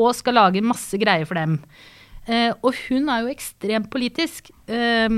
Og 0.01 0.15
skal 0.17 0.39
lage 0.39 0.65
masse 0.65 0.97
greier 0.97 1.29
for 1.29 1.37
dem. 1.37 1.59
Uh, 2.31 2.53
og 2.63 2.77
hun 2.88 3.09
er 3.11 3.25
jo 3.25 3.31
ekstremt 3.33 3.89
politisk. 3.91 4.53
Eh, 4.71 5.11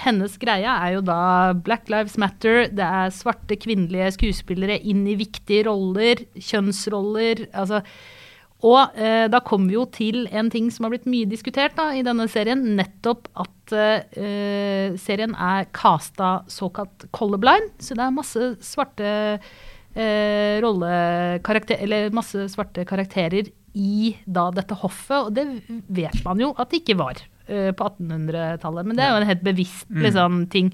hennes 0.00 0.36
greie 0.40 0.70
er 0.70 0.94
jo 0.94 1.02
da 1.04 1.52
Black 1.66 1.90
Lives 1.92 2.14
Matter, 2.20 2.70
det 2.72 2.84
er 2.86 3.12
svarte 3.12 3.58
kvinnelige 3.60 4.14
skuespillere 4.14 4.78
inn 4.80 5.02
i 5.10 5.18
viktige 5.20 5.66
roller, 5.68 6.22
kjønnsroller. 6.40 7.48
altså 7.52 7.82
og 8.64 8.96
eh, 8.96 9.26
da 9.28 9.42
kommer 9.44 9.68
vi 9.68 9.76
jo 9.76 9.84
til 9.92 10.22
en 10.32 10.48
ting 10.48 10.70
som 10.72 10.86
har 10.86 10.94
blitt 10.94 11.10
mye 11.10 11.28
diskutert 11.28 11.74
da, 11.76 11.90
i 11.92 12.04
denne 12.06 12.24
serien. 12.32 12.62
Nettopp 12.78 13.28
at 13.44 13.74
serien 15.00 15.34
er 15.36 15.66
casta 15.76 16.30
såkalt 16.48 17.04
colorblind. 17.12 17.74
Så 17.84 17.96
det 17.96 18.06
er 18.06 18.14
masse 18.14 18.48
svarte 18.64 19.10
rollekarakterer 20.64 21.84
Eller 21.84 22.16
masse 22.16 22.48
svarte 22.50 22.86
karakterer 22.88 23.52
i 23.74 24.14
da 24.24 24.48
dette 24.54 24.76
hoffet, 24.78 25.28
og 25.28 25.32
det 25.34 25.46
vet 25.92 26.20
man 26.26 26.42
jo 26.42 26.52
at 26.54 26.70
det 26.70 26.82
ikke 26.82 26.98
var 27.00 27.18
uh, 27.20 27.70
på 27.74 27.88
1800-tallet. 27.90 28.86
Men 28.88 28.98
det 28.98 29.06
er 29.06 29.12
jo 29.12 29.22
en 29.22 29.30
helt 29.30 29.46
bevisst 29.46 29.90
mm. 29.90 30.02
liksom, 30.06 30.44
ting. 30.52 30.70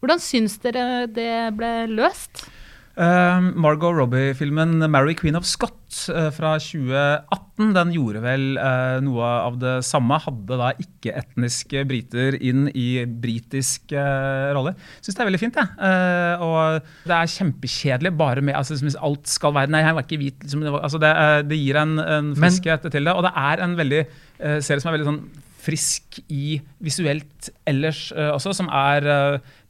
Hvordan 0.00 0.22
syns 0.22 0.58
dere 0.62 1.06
det 1.10 1.32
ble 1.58 1.72
løst? 1.90 2.46
Uh, 2.94 3.50
Margot 3.58 3.90
Robbie-filmen 3.90 4.78
'Mary 4.86 5.16
Queen 5.18 5.34
of 5.34 5.42
Scott' 5.42 6.06
uh, 6.14 6.28
fra 6.30 6.52
2018 6.62 7.72
den 7.74 7.90
gjorde 7.90 8.20
vel 8.22 8.44
uh, 8.54 9.00
noe 9.02 9.30
av 9.48 9.56
det 9.58 9.72
samme. 9.86 10.14
Hadde 10.22 10.58
da 10.60 10.68
ikke-etniske 10.78 11.82
briter 11.90 12.38
inn 12.38 12.68
i 12.70 13.02
britisk 13.02 13.96
rolle. 14.54 14.76
Syns 15.02 15.18
det 15.18 15.24
er 15.24 15.30
veldig 15.30 15.42
fint, 15.42 15.58
jeg. 15.58 16.38
og 16.44 16.86
det 17.08 17.16
er 17.16 17.32
kjempekjedelig 17.34 18.12
bare 18.18 18.44
med 18.44 18.58
altså, 18.58 18.78
Alt 19.02 19.26
skal 19.30 19.54
være 19.56 19.72
Nei, 19.74 19.82
jeg 19.82 19.96
var 19.96 20.06
ikke 20.06 20.20
hvit. 20.20 20.44
Liksom, 20.44 20.62
altså, 20.78 21.00
det, 21.02 21.14
det, 21.50 21.58
gir 21.58 21.80
en, 21.80 21.96
en 21.98 22.30
friskhet 22.38 22.86
til 22.86 23.10
det. 23.10 23.14
Og 23.14 23.26
det 23.26 23.34
er 23.34 23.64
en 23.64 23.74
veldig 23.78 24.04
serie 24.38 24.82
som 24.82 24.92
er 24.92 24.96
veldig 24.98 25.10
sånn 25.10 25.24
frisk 25.64 26.18
i 26.28 26.58
visuelt 26.84 27.48
ellers 27.66 28.10
også, 28.12 28.52
som 28.52 28.68
er 28.68 29.06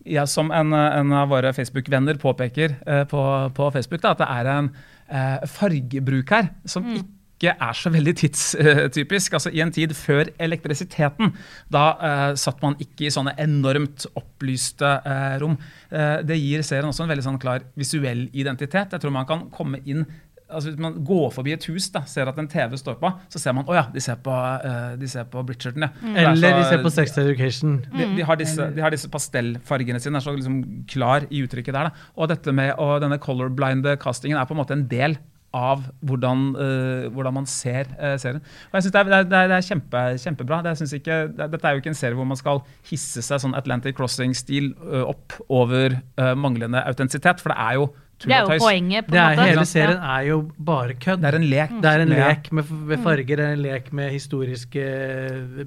ja, 0.05 0.27
som 0.29 0.53
en, 0.53 0.73
en, 0.73 1.13
av 1.17 1.31
våre 1.33 1.53
Facebook-venner 1.57 2.19
påpeker 2.21 2.77
eh, 2.87 3.05
på, 3.09 3.25
på, 3.57 3.69
Facebook, 3.75 4.03
da, 4.03 4.15
at 4.15 4.23
det 4.23 4.31
er 4.31 4.51
en 4.53 4.71
eh, 5.09 5.45
fargebruk 5.49 6.33
her 6.35 6.51
som 6.69 6.85
mm. 6.87 6.99
ikke 7.35 7.55
er 7.55 7.79
så 7.79 7.93
veldig 7.93 8.15
tidstypisk. 8.21 9.39
Altså 9.39 9.53
I 9.55 9.63
en 9.65 9.73
tid 9.75 9.95
før 9.97 10.31
elektrisiteten, 10.43 11.33
da 11.73 11.87
eh, 11.97 12.27
satt 12.41 12.61
man 12.65 12.77
ikke 12.83 13.09
i 13.09 13.15
sånne 13.15 13.37
enormt 13.41 14.07
opplyste 14.13 14.93
eh, 15.01 15.39
rom. 15.43 15.57
Eh, 15.91 16.21
det 16.27 16.41
gir 16.41 16.67
serien 16.67 16.91
også 16.91 17.07
en 17.07 17.15
veldig 17.15 17.27
sånn 17.31 17.41
klar 17.43 17.65
visuell 17.79 18.29
identitet. 18.33 18.93
Jeg 18.93 19.05
tror 19.05 19.17
man 19.17 19.29
kan 19.29 19.49
komme 19.55 19.81
inn 19.85 20.07
altså 20.55 20.71
Hvis 20.71 20.81
man 20.81 20.97
går 21.07 21.27
forbi 21.35 21.55
et 21.55 21.67
hus 21.71 21.89
da, 21.95 22.05
ser 22.09 22.31
at 22.31 22.39
en 22.41 22.49
TV 22.51 22.77
står 22.81 22.97
på, 23.01 23.11
så 23.33 23.43
ser 23.43 23.57
man 23.57 23.67
å 23.67 23.75
oh 23.75 23.79
ja, 23.79 23.85
de 23.93 24.03
ser 24.03 24.19
på, 24.25 24.33
uh, 24.33 24.95
de 25.01 25.11
ser 25.11 25.29
på 25.31 25.43
Bridgerton. 25.47 25.87
Ja. 25.87 25.91
Mm. 26.01 26.17
Eller 26.23 26.55
så, 26.55 26.55
de 26.57 26.65
ser 26.71 26.83
på 26.85 26.95
Sex 26.95 27.19
Education. 27.25 27.77
De, 27.93 28.09
de, 28.17 28.25
har 28.27 28.41
disse, 28.41 28.71
de, 28.77 28.83
har 28.85 28.95
disse, 28.95 29.11
pastellfargene 29.13 30.01
sine. 30.03 30.19
er 30.21 30.25
så 30.25 30.35
liksom 30.35 30.63
klar 30.91 31.29
i 31.31 31.45
uttrykket 31.45 31.77
der. 31.77 31.91
Da. 31.91 32.09
Og 32.17 32.33
dette 32.33 32.55
med, 32.55 32.75
og 32.81 32.99
denne 33.05 33.21
colorblinde 33.23 33.97
castingen 34.03 34.41
er 34.41 34.49
på 34.49 34.57
en 34.57 34.63
måte 34.63 34.77
en 34.77 34.89
del 34.91 35.19
av 35.55 35.85
hvordan, 36.03 36.47
uh, 36.59 37.07
hvordan 37.15 37.37
man 37.37 37.47
ser 37.49 37.91
uh, 37.95 38.17
serien. 38.19 38.43
Og 38.71 38.79
jeg 38.79 38.87
synes 38.87 38.95
det 38.97 39.01
er, 39.01 39.11
det 39.11 39.39
er, 39.39 39.51
det 39.53 39.59
er 39.59 39.67
kjempe, 39.69 40.03
kjempebra. 40.19 40.61
Det 40.67 40.75
ikke, 40.99 41.19
det, 41.31 41.51
dette 41.53 41.69
er 41.69 41.77
jo 41.77 41.83
ikke 41.83 41.93
en 41.95 41.99
serie 41.99 42.19
hvor 42.19 42.29
man 42.29 42.41
skal 42.41 42.65
hisse 42.91 43.23
seg 43.23 43.43
sånn 43.43 43.55
Atlantic 43.59 43.97
Crossing-stil 43.99 44.73
uh, 44.83 45.05
opp 45.07 45.39
over 45.53 46.01
manglende 46.39 46.81
autentisitet, 46.89 47.41
for 47.43 47.53
det 47.53 47.59
er 47.61 47.79
jo 47.79 47.87
det 48.23 48.33
er 48.33 48.44
jo 48.47 48.59
poenget. 48.62 49.06
på 49.06 49.16
en 49.16 49.21
måte. 49.21 49.49
Hele 49.50 49.66
serien 49.66 49.99
er 49.99 50.23
jo 50.28 50.38
bare 50.71 50.94
kødd. 50.94 51.21
Det 51.25 51.30
er 51.30 51.38
en 51.40 51.49
lek. 51.50 51.75
Det 51.83 51.90
er 51.90 52.04
en 52.04 52.14
lek 52.14 52.52
med, 52.52 52.71
med 52.71 52.97
mm. 52.97 53.02
farger, 53.02 53.37
det 53.37 53.44
er 53.49 53.59
en 53.59 53.64
lek 53.64 53.92
med 53.92 54.11
historiske 54.14 54.87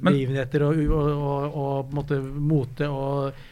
begivenheter 0.03 0.65
og, 0.67 0.81
og, 0.87 1.11
og, 1.27 1.61
og 1.65 1.93
måte, 1.93 2.21
mote 2.21 2.89
og 2.89 3.45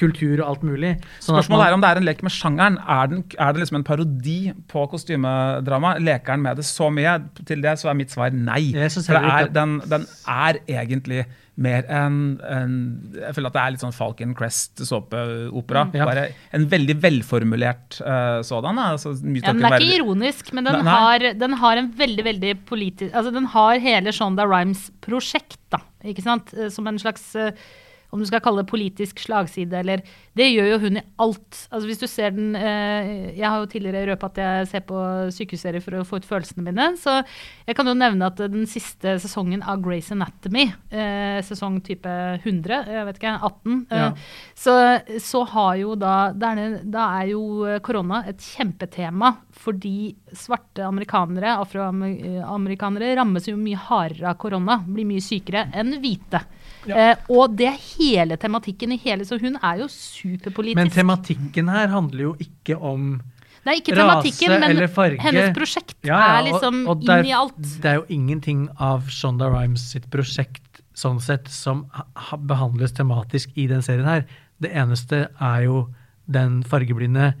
kultur 0.00 0.40
og 0.40 0.46
alt 0.46 0.62
mulig. 0.64 0.94
Sånn 1.20 1.36
Spørsmålet 1.36 1.68
er 1.68 1.76
om 1.76 1.82
det 1.82 1.90
er 1.90 2.00
en 2.00 2.06
lek 2.08 2.22
med 2.24 2.32
sjangeren. 2.32 2.78
Er, 2.80 3.10
den, 3.10 3.24
er 3.36 3.52
det 3.52 3.64
liksom 3.64 3.80
en 3.80 3.86
parodi 3.86 4.38
på 4.70 4.86
kostymedrama? 4.92 5.96
Leker 6.00 6.36
den 6.36 6.46
med 6.46 6.60
det 6.60 6.66
så 6.68 6.88
mye? 6.94 7.18
Til 7.44 7.64
det 7.64 7.76
så 7.82 7.92
er 7.92 7.98
mitt 7.98 8.14
svar 8.14 8.32
nei. 8.34 8.72
For 8.72 9.18
er, 9.18 9.50
den, 9.52 9.78
den, 9.90 10.06
er 10.30 10.60
egentlig 10.64 11.26
mer 11.60 11.84
enn 11.92 12.38
en, 12.46 12.76
Jeg 13.18 13.36
føler 13.36 13.50
at 13.50 13.56
det 13.58 13.62
er 13.62 13.74
litt 13.74 13.82
sånn 13.82 13.92
Falcon 13.92 14.32
Crest 14.38 14.80
såpeopera. 14.88 15.84
Mm, 15.90 15.98
ja. 15.98 16.08
Bare 16.08 16.24
en 16.56 16.64
veldig 16.72 16.96
velformulert 17.02 18.00
uh, 18.00 18.40
sådan. 18.46 18.80
Altså, 18.80 19.12
ja, 19.20 19.50
den 19.50 19.68
er 19.68 19.76
ikke 19.76 20.00
ironisk, 20.00 20.54
men 20.56 20.70
den, 20.70 20.80
har, 20.88 21.26
den 21.36 21.58
har, 21.60 21.82
en 21.82 21.92
veldig 21.96 22.24
veldig 22.26 22.54
politisk 22.68 23.14
Altså 23.16 23.30
Den 23.34 23.46
har 23.52 23.78
hele 23.82 24.12
Shonda 24.14 24.46
Rhimes 24.48 24.88
prosjekt, 25.04 25.60
da. 25.74 25.82
Ikke 26.08 26.24
sant? 26.24 26.54
Eh, 26.56 26.70
som 26.72 26.88
en 26.88 26.98
slags 27.00 27.26
uh, 27.36 27.52
om 28.10 28.20
du 28.22 28.26
skal 28.26 28.40
kalle 28.42 28.62
det 28.64 28.70
politisk 28.70 29.20
slagside, 29.22 29.80
eller 29.80 30.02
Det 30.36 30.46
gjør 30.50 30.68
jo 30.70 30.78
hun 30.84 30.96
i 31.00 31.02
alt. 31.18 31.66
Altså 31.70 31.86
hvis 31.88 31.98
du 32.00 32.06
ser 32.06 32.30
den 32.34 32.54
eh, 32.56 33.32
Jeg 33.36 33.44
har 33.48 33.58
jo 33.60 33.66
tidligere 33.70 34.12
røpet 34.12 34.38
at 34.38 34.40
jeg 34.42 34.68
ser 34.70 34.84
på 34.86 34.98
sykehusserier 35.34 35.82
for 35.84 35.98
å 35.98 36.04
få 36.06 36.20
ut 36.20 36.28
følelsene 36.28 36.64
mine. 36.66 36.86
Så 37.00 37.16
jeg 37.66 37.76
kan 37.78 37.86
jo 37.86 37.94
nevne 37.98 38.26
at 38.30 38.38
den 38.50 38.66
siste 38.70 39.16
sesongen 39.22 39.62
av 39.62 39.82
Grace 39.84 40.12
Anatomy, 40.14 40.68
eh, 40.90 41.40
sesong 41.46 41.80
type 41.86 42.10
100, 42.44 42.84
jeg 42.90 43.06
vet 43.10 43.20
ikke, 43.20 43.34
18, 43.40 43.86
eh, 43.90 43.96
Ja. 44.00 44.12
så, 44.54 44.74
så 45.20 45.44
har 45.54 45.76
jo 45.80 45.94
da 45.98 46.32
da 46.32 46.52
er, 46.52 46.56
det, 46.56 46.80
da 46.90 47.06
er 47.20 47.30
jo 47.32 47.42
korona 47.84 48.24
et 48.28 48.38
kjempetema 48.42 49.34
fordi 49.60 50.14
svarte 50.32 50.84
amerikanere, 50.86 51.52
afroamerikanere, 51.60 53.14
rammes 53.18 53.48
jo 53.48 53.56
mye 53.60 53.76
hardere 53.76 54.30
av 54.30 54.38
korona. 54.40 54.78
Blir 54.86 55.08
mye 55.08 55.22
sykere 55.24 55.66
enn 55.76 55.98
hvite. 56.00 56.40
Eh, 56.88 57.14
og 57.28 57.56
det 57.58 57.66
er 57.68 57.76
hele 57.98 58.36
tematikken 58.40 58.92
i 58.92 58.96
hele 59.02 59.24
Så 59.28 59.36
hun 59.40 59.56
er 59.62 59.82
jo 59.82 59.88
superpolitisk. 59.92 60.76
Men 60.80 60.90
tematikken 60.94 61.68
her 61.68 61.88
handler 61.92 62.20
jo 62.30 62.36
ikke 62.40 62.78
om 62.80 63.20
er 63.66 63.76
ikke 63.76 63.92
rase 63.92 64.00
tematikken, 64.00 64.54
men 64.54 64.70
eller 64.70 64.86
farge. 64.88 65.18
hennes 65.20 65.50
prosjekt 65.54 65.94
Ja, 66.08 66.16
ja, 66.16 66.38
er 66.38 66.46
liksom 66.48 66.78
og, 66.88 66.94
og 66.96 67.04
der- 67.06 67.18
inn 67.20 67.26
i 67.28 67.32
alt. 67.36 67.58
Det 67.82 67.84
er 67.90 67.94
jo 68.00 68.06
ingenting 68.08 68.68
av 68.80 69.04
Shonda 69.12 69.50
Rhimes 69.52 69.84
sitt 69.92 70.08
prosjekt 70.10 70.80
sånn 70.96 71.20
sett 71.20 71.46
som 71.48 71.84
ha, 71.92 72.04
ha- 72.16 72.36
behandles 72.40 72.92
tematisk 72.96 73.50
i 73.56 73.66
den 73.68 73.82
serien 73.82 74.06
her. 74.08 74.24
Det 74.60 74.72
eneste 74.72 75.28
er 75.40 75.62
jo 75.66 75.88
den 76.26 76.62
fargeblinde 76.64 77.34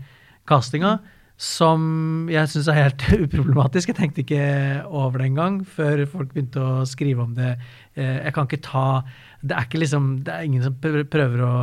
castinga, 0.46 0.98
som 1.40 2.28
jeg 2.28 2.48
syns 2.52 2.68
er 2.68 2.76
helt 2.82 3.02
uproblematisk. 3.24 3.88
Jeg 3.88 3.96
tenkte 3.96 4.20
ikke 4.20 4.84
over 4.92 5.18
det 5.22 5.30
engang 5.30 5.62
før 5.64 6.04
folk 6.06 6.34
begynte 6.34 6.60
å 6.60 6.84
skrive 6.86 7.24
om 7.24 7.32
det. 7.34 7.54
Eh, 7.96 8.20
Jeg 8.26 8.34
kan 8.36 8.44
ikke 8.46 8.60
ta 8.66 9.02
Det 9.40 9.56
er 9.56 9.64
ikke 9.64 9.80
liksom 9.80 10.10
Det 10.26 10.34
er 10.34 10.44
ingen 10.44 10.64
som 10.64 10.76
prøver 10.80 11.44
å 11.46 11.54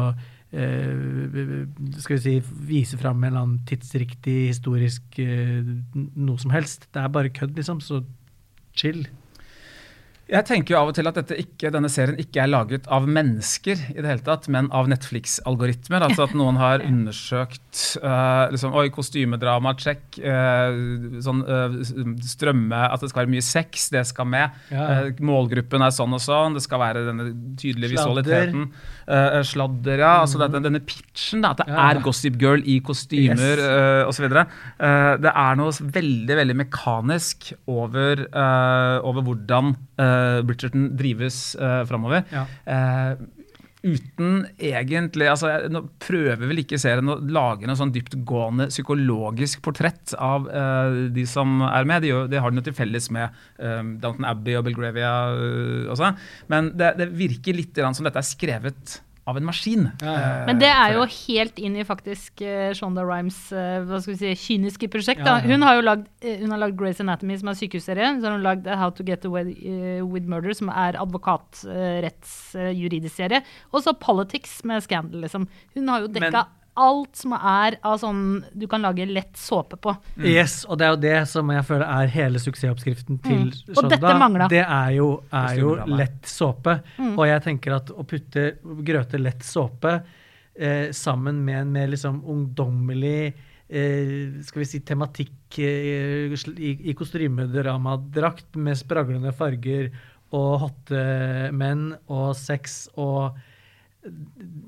eh, 0.52 1.68
skal 2.02 2.18
vi 2.18 2.22
si, 2.24 2.36
vise 2.70 2.98
fram 2.98 3.22
en 3.22 3.30
eller 3.30 3.44
annen 3.44 3.64
tidsriktig 3.70 4.38
historisk 4.50 5.20
eh, 5.22 5.62
noe 5.94 6.42
som 6.42 6.54
helst. 6.56 6.90
Det 6.94 7.04
er 7.04 7.14
bare 7.14 7.34
kødd, 7.34 7.56
liksom. 7.60 7.82
Så 7.84 8.02
chill. 8.78 9.06
Jeg 10.28 10.44
tenker 10.44 10.74
jo 10.74 10.80
av 10.82 10.90
og 10.92 10.96
til 10.98 11.08
at 11.08 11.16
dette 11.22 11.36
ikke, 11.40 11.70
denne 11.72 11.88
serien 11.88 12.18
ikke 12.20 12.42
er 12.44 12.50
laget 12.52 12.88
av 12.92 13.06
mennesker, 13.08 13.80
i 13.94 14.02
det 14.04 14.10
hele 14.10 14.24
tatt, 14.26 14.50
men 14.52 14.68
av 14.76 14.90
Netflix-algoritmer. 14.92 16.04
Altså 16.04 16.26
at 16.26 16.34
noen 16.36 16.58
har 16.60 16.84
undersøkt 16.90 17.84
uh, 18.04 18.50
liksom, 18.52 18.76
Oi, 18.76 18.90
kostymedrama, 18.92 19.72
check. 19.80 20.04
Uh, 20.20 21.20
sånn 21.24 21.44
uh, 21.48 21.78
strømme 22.28 22.82
At 22.92 23.04
det 23.06 23.10
skal 23.14 23.24
være 23.24 23.32
mye 23.38 23.46
sex, 23.46 23.88
det 23.94 24.04
skal 24.10 24.28
med. 24.28 24.52
Ja. 24.74 24.88
Eh, 25.08 25.22
målgruppen 25.24 25.84
er 25.86 25.94
sånn 25.96 26.12
og 26.18 26.22
sånn. 26.24 26.58
Det 26.58 26.64
skal 26.66 26.82
være 26.84 27.06
denne 27.08 27.30
tydelige 27.60 27.96
Sladder. 27.96 28.52
visualiteten. 28.52 28.68
Eh, 29.08 29.40
sladder, 29.48 30.04
ja. 30.04 30.12
Altså 30.26 30.42
dette, 30.42 30.60
denne 30.68 30.82
pitchen, 30.84 31.44
da, 31.46 31.54
at 31.56 31.64
det 31.64 31.70
Ja. 31.72 31.88
er 31.94 32.02
Gossip 32.04 32.36
Girl 32.42 32.62
i 32.68 32.80
kostymer 32.84 33.56
Yes. 33.58 33.64
uh, 33.64 34.04
osv. 34.10 34.28
Uh, 34.28 35.16
det 35.24 35.32
er 35.32 35.56
noe 35.60 35.72
veldig 35.72 36.36
veldig 36.42 36.58
mekanisk 36.66 37.54
over, 37.72 38.26
eh, 38.28 38.98
over 39.08 39.24
hvordan 39.24 39.76
eh, 40.18 40.44
Bridgerton 40.48 40.92
drives 41.00 41.42
uh, 41.62 41.84
framover. 41.90 42.26
Ja. 42.34 42.46
Uh, 42.68 43.28
uten 43.88 44.42
egentlig 44.58 45.28
altså 45.30 45.52
jeg, 45.52 45.70
Nå 45.72 45.84
prøver 46.02 46.50
vel 46.50 46.64
ikke 46.64 46.80
serien 46.82 47.12
å 47.14 47.20
lage 47.22 47.68
noe 47.70 47.78
sånn 47.78 47.94
dyptgående 47.96 48.70
psykologisk 48.72 49.62
portrett 49.66 50.16
av 50.18 50.48
uh, 50.50 51.08
de 51.14 51.26
som 51.30 51.62
er 51.68 51.88
med. 51.90 52.04
De, 52.06 52.14
det 52.32 52.42
har 52.44 52.54
de 52.54 52.66
til 52.66 52.76
felles 52.78 53.10
med 53.14 53.36
um, 53.62 53.96
Downton 54.02 54.28
Abbey 54.28 54.58
og 54.60 54.68
Belgravia 54.68 55.16
Uh, 55.38 55.90
også. 55.92 56.12
Men 56.52 56.72
det, 56.78 56.94
det 57.00 57.08
virker 57.16 57.56
litt 57.56 57.76
grann 57.76 57.96
som 57.96 58.06
dette 58.08 58.20
er 58.20 58.26
skrevet 58.26 58.98
av 59.28 59.36
en 59.38 59.44
maskin. 59.46 59.90
eh, 60.02 60.46
Men 60.48 60.58
det 60.62 60.70
er 60.72 60.94
jo 60.96 61.02
helt 61.06 61.58
inn 61.60 61.76
i 61.76 61.84
faktisk 61.84 62.42
uh, 62.48 62.72
Shonda 62.74 63.04
Rhimes 63.04 63.36
uh, 63.52 63.84
hva 63.84 64.00
skal 64.02 64.14
vi 64.14 64.18
si, 64.22 64.32
kyniske 64.46 64.88
prosjekt. 64.94 65.20
Ja, 65.20 65.26
Da. 65.26 65.34
ja. 65.44 65.48
Hun 65.52 65.62
har 65.68 65.76
jo 65.76 65.82
lagd, 65.84 66.06
eh, 66.24 66.38
hun 66.40 66.52
har 66.56 66.60
lagd 66.64 66.78
Grey's 66.80 67.02
Anatomy, 67.04 67.36
som 67.42 67.50
er 67.52 67.56
sykehusserie. 67.60 68.14
Så 68.22 68.26
har 68.30 68.38
hun 68.38 68.44
lagd 68.46 68.64
eh, 68.68 68.78
How 68.80 68.90
to 68.96 69.04
Get 69.04 69.26
Away 69.28 69.52
eh, 69.52 70.00
with 70.08 70.28
Murder, 70.32 70.54
som 70.56 70.70
er 70.72 70.96
advokatrettsjuridisk 71.04 73.16
serie. 73.20 73.42
Og 73.74 73.84
så 73.84 73.92
Politics 74.00 74.62
med 74.68 74.84
Scandal, 74.86 75.22
liksom. 75.26 75.48
Hun 75.76 75.88
har 75.92 76.00
jo 76.06 76.08
dekka 76.08 76.32
Men- 76.32 76.46
alt 76.78 77.18
som 77.18 77.34
er 77.38 77.78
av 77.86 77.98
sånn 78.02 78.22
du 78.54 78.68
kan 78.70 78.86
lage 78.86 79.08
lett 79.10 79.38
såpe 79.40 79.80
på. 79.82 79.94
Yes, 80.22 80.62
og 80.68 80.80
det 80.80 80.88
er 80.88 80.94
jo 80.94 81.02
det 81.08 81.18
som 81.32 81.50
jeg 81.54 81.66
føler 81.68 81.86
er 81.88 82.14
hele 82.14 82.42
suksessoppskriften 82.44 83.22
til 83.26 83.48
Mm. 83.48 83.74
Og 83.76 83.78
Shonda. 83.78 84.48
Det 84.50 84.64
er 84.64 84.92
jo, 84.96 85.08
er 85.34 85.60
jo 85.60 85.76
lett 85.90 86.26
såpe. 86.28 86.80
Mm. 86.98 87.14
Og 87.18 87.28
jeg 87.28 87.44
tenker 87.46 87.76
at 87.78 87.92
å 87.92 88.06
putte 88.08 88.46
Grøte 88.88 89.20
lett 89.22 89.44
såpe 89.46 89.94
eh, 90.58 90.90
sammen 90.92 91.44
med 91.46 91.62
en 91.62 91.72
mer 91.72 91.92
liksom 91.92 92.22
ungdommelig 92.26 93.34
eh, 93.70 94.38
skal 94.48 94.64
vi 94.64 94.70
si 94.70 94.82
tematikk 94.86 95.60
eh, 95.64 96.34
i, 96.34 96.72
i 96.90 96.96
kostymedramadrakt 96.98 98.58
med 98.60 98.80
spraglende 98.80 99.34
farger 99.36 99.92
og 100.36 100.58
hotte 100.66 101.04
menn 101.56 101.92
og 102.12 102.34
sex 102.36 102.88
og, 103.00 103.38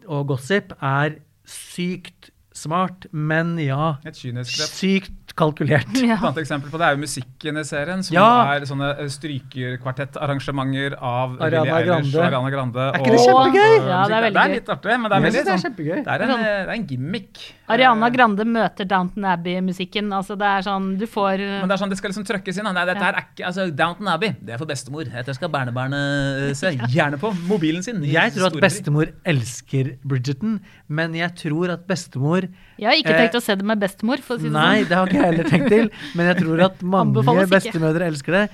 og 0.08 0.30
gossip, 0.30 0.72
er 0.80 1.17
sykt 1.49 2.31
smart, 2.60 3.08
men 3.12 3.56
ja 3.63 3.95
Et 4.06 4.15
kynisk 4.19 4.58
grep. 4.60 4.74
Sykt 4.76 5.36
kalkulert. 5.39 5.88
Ja. 5.95 6.17
Et 6.17 6.24
annet 6.26 6.39
eksempel 6.41 6.72
på 6.74 6.80
det 6.82 6.88
er 6.89 6.95
jo 6.98 7.02
musikken 7.06 7.60
i 7.62 7.63
serien, 7.63 8.02
som 8.04 8.15
Ja. 8.17 8.26
er 8.56 8.65
sånne 8.67 8.89
eh, 9.00 9.08
strykerkvartettarrangementer 9.08 10.95
av 11.00 11.38
Ariana 11.41 11.78
Eilish 11.78 11.88
Grande. 11.88 12.17
og 12.17 12.26
Ariana 12.26 12.50
Grande. 12.54 12.80
Er 12.89 13.00
ikke 13.00 13.13
det 13.13 13.22
kjempegøy? 13.24 13.80
og 13.80 13.88
Ja, 13.89 14.02
det 14.10 14.17
er 14.17 14.26
veldig 14.26 14.34
gøy. 14.34 14.34
det 14.34 14.43
er 14.43 14.54
litt 14.56 14.69
artig, 14.74 14.98
men 15.00 15.10
det 15.10 15.15
er 15.17 15.24
veldig 15.24 15.39
synes 15.39 15.45
det 15.45 15.54
er 15.54 15.63
sånn. 15.63 15.76
Det 15.80 16.08
er 16.10 16.22
en, 16.26 16.30
Sånn. 16.30 16.39
eh, 16.39 16.65
det 16.65 16.69
er 16.69 16.74
en 16.74 16.88
gimmick. 16.88 17.39
Ariana 17.69 18.06
Eh, 18.10 18.13
Grande 18.17 18.43
møter 18.45 18.88
Downton 18.89 19.24
Abbey-musikken. 19.26 20.10
Altså, 20.12 20.36
det 20.38 20.48
er 20.50 20.62
sånn 20.65 20.98
Du 20.98 21.06
får 21.06 21.38
Men 21.39 21.67
det 21.69 21.72
er 21.80 21.84
sånn, 21.86 21.89
det 21.89 21.98
skal 22.00 22.12
liksom 22.12 22.26
trøkkes 22.26 22.58
inn. 22.60 22.74
Nei, 22.74 22.86
dette 22.86 22.98
her 23.04 23.13
er 23.13 23.26
ikke, 23.30 23.45
altså 23.45 23.69
Downton 23.76 24.08
Abbey, 24.08 24.36
det 24.43 24.54
er 24.56 24.58
for 24.58 24.65
bestemor. 24.65 25.06
Dette 25.06 25.34
skal 25.36 25.50
barnebarnet 25.50 26.56
se. 26.58 26.72
Gjerne 26.89 27.17
på 27.22 27.32
mobilen 27.48 27.84
sin. 27.84 28.02
Jeg 28.04 28.34
tror 28.34 28.48
at 28.50 28.60
bestemor 28.60 29.13
elsker 29.26 29.95
Bridgerton, 30.04 30.60
men 30.89 31.13
jeg 31.13 31.36
tror 31.36 31.69
at 31.72 31.88
bestemor 31.88 32.48
Jeg 32.79 32.88
har 32.88 32.97
ikke 33.01 33.13
Eh, 33.15 33.21
tenkt 33.25 33.35
å 33.39 33.41
se 33.43 33.55
det 33.59 33.65
med 33.67 33.79
bestemor, 33.81 34.21
for 34.23 34.38
å 34.38 34.39
si 34.39 34.47
det 34.47 34.53
Nei, 34.55 34.79
sånn. 34.81 34.89
det 34.89 34.97
har 34.97 35.07
ikke 35.09 35.19
jeg 35.19 35.29
heller 35.29 35.49
tenkt 35.49 35.69
til, 35.73 35.89
men 36.15 36.29
jeg 36.31 36.38
tror 36.43 36.63
at 36.69 36.81
mange 36.95 37.45
bestemødre 37.51 38.07
elsker 38.07 38.38
det. 38.38 38.45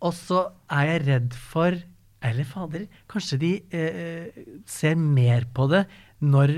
Og 0.00 0.14
så 0.16 0.42
er 0.72 0.86
jeg 0.94 1.06
redd 1.06 1.34
for 1.52 1.78
Eller 2.22 2.44
fader, 2.44 2.82
kanskje 3.08 3.38
de 3.40 3.50
eh, 3.72 4.42
ser 4.68 4.94
mer 5.00 5.46
på 5.56 5.64
det 5.70 5.86
når 6.20 6.50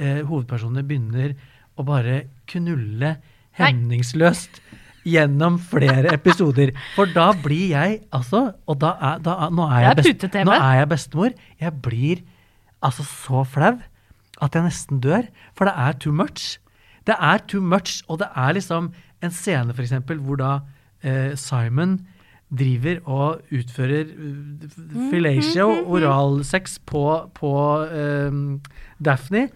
eh, 0.00 0.22
hovedpersonene 0.24 0.80
begynner 0.88 1.34
å 1.76 1.84
bare 1.84 2.22
knulle 2.48 3.10
hemningsløst 3.58 4.62
gjennom 5.04 5.58
flere 5.60 6.14
episoder. 6.16 6.72
For 6.94 7.10
da 7.12 7.26
blir 7.36 7.74
jeg 7.74 7.98
altså 8.16 8.54
Og 8.64 8.78
da 8.80 8.94
er, 8.96 9.18
da 9.20 9.50
nå, 9.52 9.66
er 9.68 9.90
jeg 9.90 9.98
best, 10.00 10.24
nå 10.48 10.54
er 10.56 10.78
jeg 10.80 10.88
bestemor. 10.94 11.34
Jeg 11.60 11.72
blir 11.84 12.22
altså 12.84 13.04
så 13.04 13.44
flau 13.44 13.74
at 14.42 14.54
jeg 14.54 14.66
nesten 14.66 15.00
dør. 15.00 15.28
For 15.56 15.68
det 15.68 15.74
er 15.76 15.98
too 16.00 16.12
much. 16.12 16.58
Det 17.06 17.16
er 17.20 17.38
too 17.48 17.60
much, 17.60 18.02
og 18.08 18.18
det 18.18 18.28
er 18.36 18.56
liksom 18.56 18.92
en 19.22 19.30
scene 19.30 19.74
for 19.74 19.82
eksempel, 19.84 20.18
hvor 20.18 20.40
da 20.40 20.58
eh, 21.04 21.36
Simon 21.36 21.98
driver 22.54 23.00
og 23.08 23.54
utfører 23.54 24.10
uh, 24.14 25.10
fellatio, 25.10 25.68
oralsex, 25.90 26.78
på, 26.86 27.04
på 27.34 27.52
eh, 27.88 28.36
Daphne. 29.04 29.48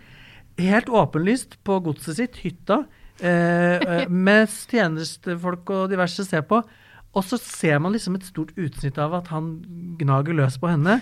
Helt 0.58 0.88
åpenlyst 0.90 1.58
på 1.64 1.78
godset 1.84 2.18
sitt, 2.18 2.40
hytta, 2.42 2.82
eh, 3.20 3.76
eh, 3.92 4.04
med 4.10 4.48
tjenestefolk 4.48 5.70
og 5.70 5.90
diverse 5.92 6.26
ser 6.26 6.42
på. 6.48 6.62
Og 7.16 7.24
så 7.24 7.38
ser 7.40 7.78
man 7.80 7.94
liksom 7.94 8.18
et 8.18 8.26
stort 8.28 8.50
utsnitt 8.60 8.98
av 9.00 9.14
at 9.16 9.30
han 9.32 9.54
gnager 9.98 10.36
løs 10.36 10.58
på 10.60 10.68
henne. 10.70 10.98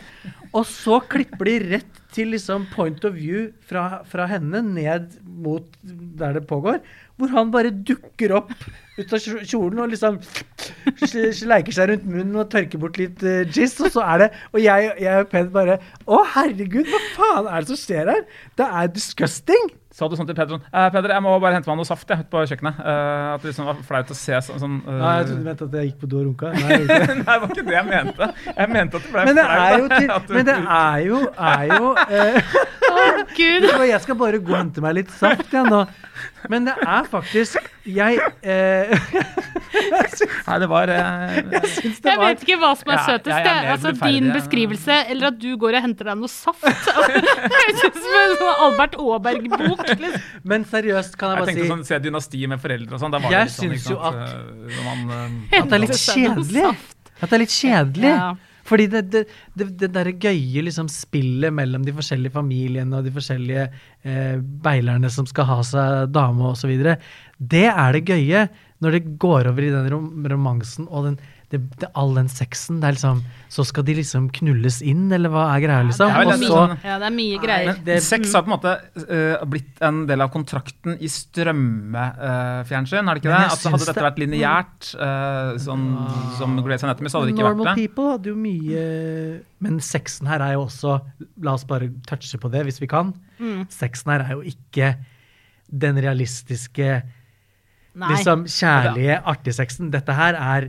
Og 0.53 0.63
så 0.71 1.01
klipper 1.11 1.49
de 1.49 1.57
rett 1.75 2.03
til 2.15 2.31
liksom 2.33 2.69
point 2.73 3.03
of 3.05 3.17
view 3.19 3.49
fra, 3.67 4.05
fra 4.09 4.29
henne 4.31 4.63
ned 4.65 5.19
mot 5.27 5.67
der 5.83 6.39
det 6.39 6.47
pågår. 6.49 6.79
Hvor 7.19 7.33
han 7.35 7.51
bare 7.53 7.75
dukker 7.75 8.37
opp 8.39 8.55
ut 8.97 9.13
av 9.13 9.21
kjolen 9.21 9.83
og 9.83 9.93
liksom 9.93 10.21
sleiker 11.05 11.75
seg 11.75 11.91
rundt 11.91 12.07
munnen 12.09 12.39
og 12.41 12.49
tørker 12.55 12.81
bort 12.81 13.01
litt 13.01 13.21
uh, 13.27 13.43
giss, 13.51 13.77
Og 13.83 13.93
så 13.93 14.05
er 14.07 14.23
det 14.23 14.29
Og 14.55 14.61
jeg, 14.63 14.93
jeg 15.03 15.25
og 15.25 15.29
Ped 15.33 15.51
bare 15.53 15.79
Å, 16.07 16.23
herregud, 16.37 16.89
hva 16.89 17.03
faen 17.17 17.51
er 17.51 17.65
det 17.65 17.73
som 17.75 17.81
skjer 17.83 18.13
her? 18.15 18.25
Det 18.57 18.69
er 18.69 18.95
disgusting! 18.95 19.75
Sa 19.97 20.05
du 20.13 20.17
sånn 20.19 20.27
til 20.29 20.37
Peder 20.37 20.59
sånn 20.59 20.65
eh, 20.69 20.89
Peder, 20.93 21.15
jeg 21.15 21.25
må 21.25 21.31
bare 21.41 21.57
hente 21.57 21.71
meg 21.71 21.79
noe 21.81 21.89
saft 21.89 22.11
jeg, 22.13 22.21
ute 22.21 22.29
på 22.33 22.43
kjøkkenet. 22.51 22.81
Uh, 22.85 23.33
at 23.33 23.41
det 23.41 23.49
liksom 23.49 23.69
var 23.71 23.79
flaut 23.89 24.13
å 24.13 24.17
se 24.19 24.41
sånn, 24.45 24.61
sånn 24.61 24.75
uh... 24.85 24.91
Nei, 24.93 25.15
jeg 25.23 25.29
trodde 25.31 25.41
du 25.41 25.49
mente 25.49 25.69
at 25.71 25.77
jeg 25.79 25.89
gikk 25.89 26.03
på 26.03 26.11
do 26.13 26.19
og 26.21 26.27
runka. 26.27 26.53
Nei, 26.53 26.67
jeg 26.75 26.91
det. 26.91 26.99
Nei, 27.23 27.25
det 27.25 27.39
var 27.41 27.55
ikke 27.55 27.65
det 27.71 27.77
jeg 27.79 27.89
mente. 27.89 28.29
Jeg 28.51 28.73
mente 28.75 29.01
at 29.01 29.07
det 29.07 29.15
ble 29.15 29.25
Men 29.31 29.41
det 29.41 29.47
flaut, 29.49 29.65
er 29.65 29.79
jo, 29.79 29.89
til, 29.95 30.13
at 30.19 30.29
du- 30.29 30.35
men 30.37 30.51
det 30.51 30.59
er 30.77 30.99
jo, 31.07 31.23
er 31.49 31.65
jo 31.73 31.95
uh... 32.21 32.53
oh, 32.93 33.23
Gud! 33.33 33.69
Så 33.73 33.89
jeg 33.95 34.01
skal 34.05 34.21
bare 34.21 34.43
gå 34.43 34.53
og 34.53 34.61
hente 34.61 34.85
meg 34.85 34.99
litt 35.01 35.17
saft 35.17 35.49
igjen 35.49 35.73
nå. 35.73 35.87
Men 36.49 36.69
det 36.69 36.77
er 36.81 37.09
faktisk 37.11 37.59
Jeg 37.85 38.17
jeg 38.45 39.01
Nei, 40.47 40.57
det 40.63 40.69
var 40.71 40.89
eh, 40.89 41.35
Jeg 41.37 42.21
vet 42.23 42.45
ikke 42.45 42.57
hva 42.61 42.71
som 42.79 42.93
er 42.93 42.97
Ja, 42.97 43.05
søtest. 43.11 43.35
jeg 43.35 43.51
er 43.51 43.73
altså, 43.75 43.93
din 44.01 44.31
beskrivelse, 44.33 44.97
eller 45.13 45.29
at 45.29 45.37
du 45.43 45.51
går 45.61 45.77
og 45.77 45.85
henter 45.85 46.09
deg 46.11 46.21
noe 46.23 46.31
saft. 46.33 46.65
Det 46.65 47.53
høres 47.53 47.83
ut 47.85 47.99
som 47.99 48.17
en 48.23 48.35
sånn 48.41 48.63
Albert 48.67 48.97
Aaberg-bok. 49.03 49.86
Liksom. 49.93 50.27
Men 50.53 50.65
seriøst, 50.73 51.17
kan 51.21 51.31
jeg 51.33 51.37
Jeg 51.37 51.45
bare 51.45 51.53
tenkte 51.53 51.65
si 51.67 51.73
sånn, 51.75 51.85
se 51.89 52.01
dynasti 52.07 52.43
med 52.51 52.63
foreldre 52.63 52.99
og 52.99 53.03
sånn. 53.03 53.17
Jeg 53.17 53.31
det 53.31 53.37
litt 53.37 53.55
sånn, 53.55 53.71
syns 53.77 53.89
jo 53.91 53.99
at- 54.01 54.21
eh, 54.27 54.83
man, 54.89 55.07
eh, 55.53 55.59
at 55.63 55.71
det 55.71 55.79
er 55.79 55.85
litt 55.87 56.03
kjedelig. 56.03 56.67
At 57.17 57.31
det 57.31 57.39
er 57.39 57.43
litt 57.47 57.57
kjedelig. 57.57 58.13
Ja. 58.17 58.29
Fordi 58.67 58.87
det, 58.91 59.03
det, 59.13 59.21
det, 59.55 59.67
det 59.79 59.89
derre 59.95 60.13
gøye 60.19 60.63
liksom 60.67 60.89
spillet 60.91 61.55
mellom 61.55 61.85
de 61.87 61.93
forskjellige 61.95 62.35
familiene 62.35 62.99
og 62.99 63.07
de 63.07 63.13
forskjellige 63.15 63.67
eh, 64.03 64.41
beilerne 64.43 65.11
som 65.13 65.29
skal 65.31 65.47
ha 65.53 65.59
seg 65.67 66.11
dame 66.11 66.51
osv., 66.51 66.73
det 67.39 67.67
er 67.71 67.93
det 67.95 68.03
gøye 68.11 68.47
når 68.83 68.97
det 68.97 69.03
går 69.23 69.51
over 69.53 69.65
i 69.65 69.71
den 69.73 69.87
rom 69.93 70.27
romansen 70.33 70.89
og 70.91 71.07
den, 71.11 71.19
det, 71.53 71.61
det, 71.79 71.89
all 71.95 72.15
den 72.17 72.27
sexen. 72.31 72.81
Det 72.83 72.89
er 72.89 72.95
liksom, 72.97 73.21
så 73.53 73.65
skal 73.67 73.85
de 73.87 73.95
liksom 74.01 74.27
knulles 74.35 74.81
inn, 74.83 75.05
eller 75.15 75.31
hva 75.31 75.45
er 75.53 75.63
greia, 75.63 75.85
liksom? 75.87 76.11
det 76.11 76.35
er 76.35 76.41
så, 76.41 76.49
sånn- 76.51 76.75
Ja, 76.83 76.97
det 76.99 77.07
er 77.07 77.15
mye 77.15 77.41
greier. 77.43 77.69
Men 77.71 77.85
det, 77.87 77.99
sex 78.03 78.33
har 78.35 78.43
på 78.43 78.51
en 78.51 78.55
måte 78.57 78.73
uh, 78.99 79.45
blitt 79.47 79.83
en 79.87 80.01
del 80.11 80.25
av 80.25 80.33
kontrakten 80.35 80.97
i 80.99 81.11
strømmefjernsyn, 81.13 83.07
har 83.07 83.15
det 83.15 83.23
ikke 83.23 83.31
det? 83.31 83.43
Altså, 83.45 83.73
hadde 83.75 83.89
dette 83.93 84.07
vært 84.09 84.19
lineært, 84.23 84.89
uh, 84.99 85.53
sånn 85.63 85.85
som 86.41 86.57
Grace 86.67 86.87
Anatomy, 86.89 87.13
så 87.13 87.21
hadde 87.21 87.31
det 87.31 87.37
ikke 87.37 87.47
vært 87.47 87.61
det. 87.61 87.63
Normal 87.63 87.83
People 87.83 88.09
hadde 88.17 88.33
jo 88.33 88.39
mye 88.41 88.87
Men 89.63 89.79
sexen 89.85 90.29
her 90.29 90.43
er 90.45 90.57
jo 90.57 90.65
også 90.67 90.97
La 91.47 91.55
oss 91.57 91.65
bare 91.69 91.89
touche 92.09 92.41
på 92.41 92.51
det 92.53 92.65
hvis 92.67 92.81
vi 92.83 92.89
kan. 92.91 93.15
Mm. 93.39 93.69
Sexen 93.73 94.13
her 94.13 94.25
er 94.27 94.35
jo 94.35 94.43
ikke 94.47 94.97
den 95.67 95.99
realistiske 96.03 96.89
Nei. 97.97 98.11
liksom 98.13 98.45
kjærlige, 98.51 99.21
artige 99.25 99.57
sexen. 99.57 99.91
Dette 99.95 100.15
her 100.17 100.37
er 100.37 100.69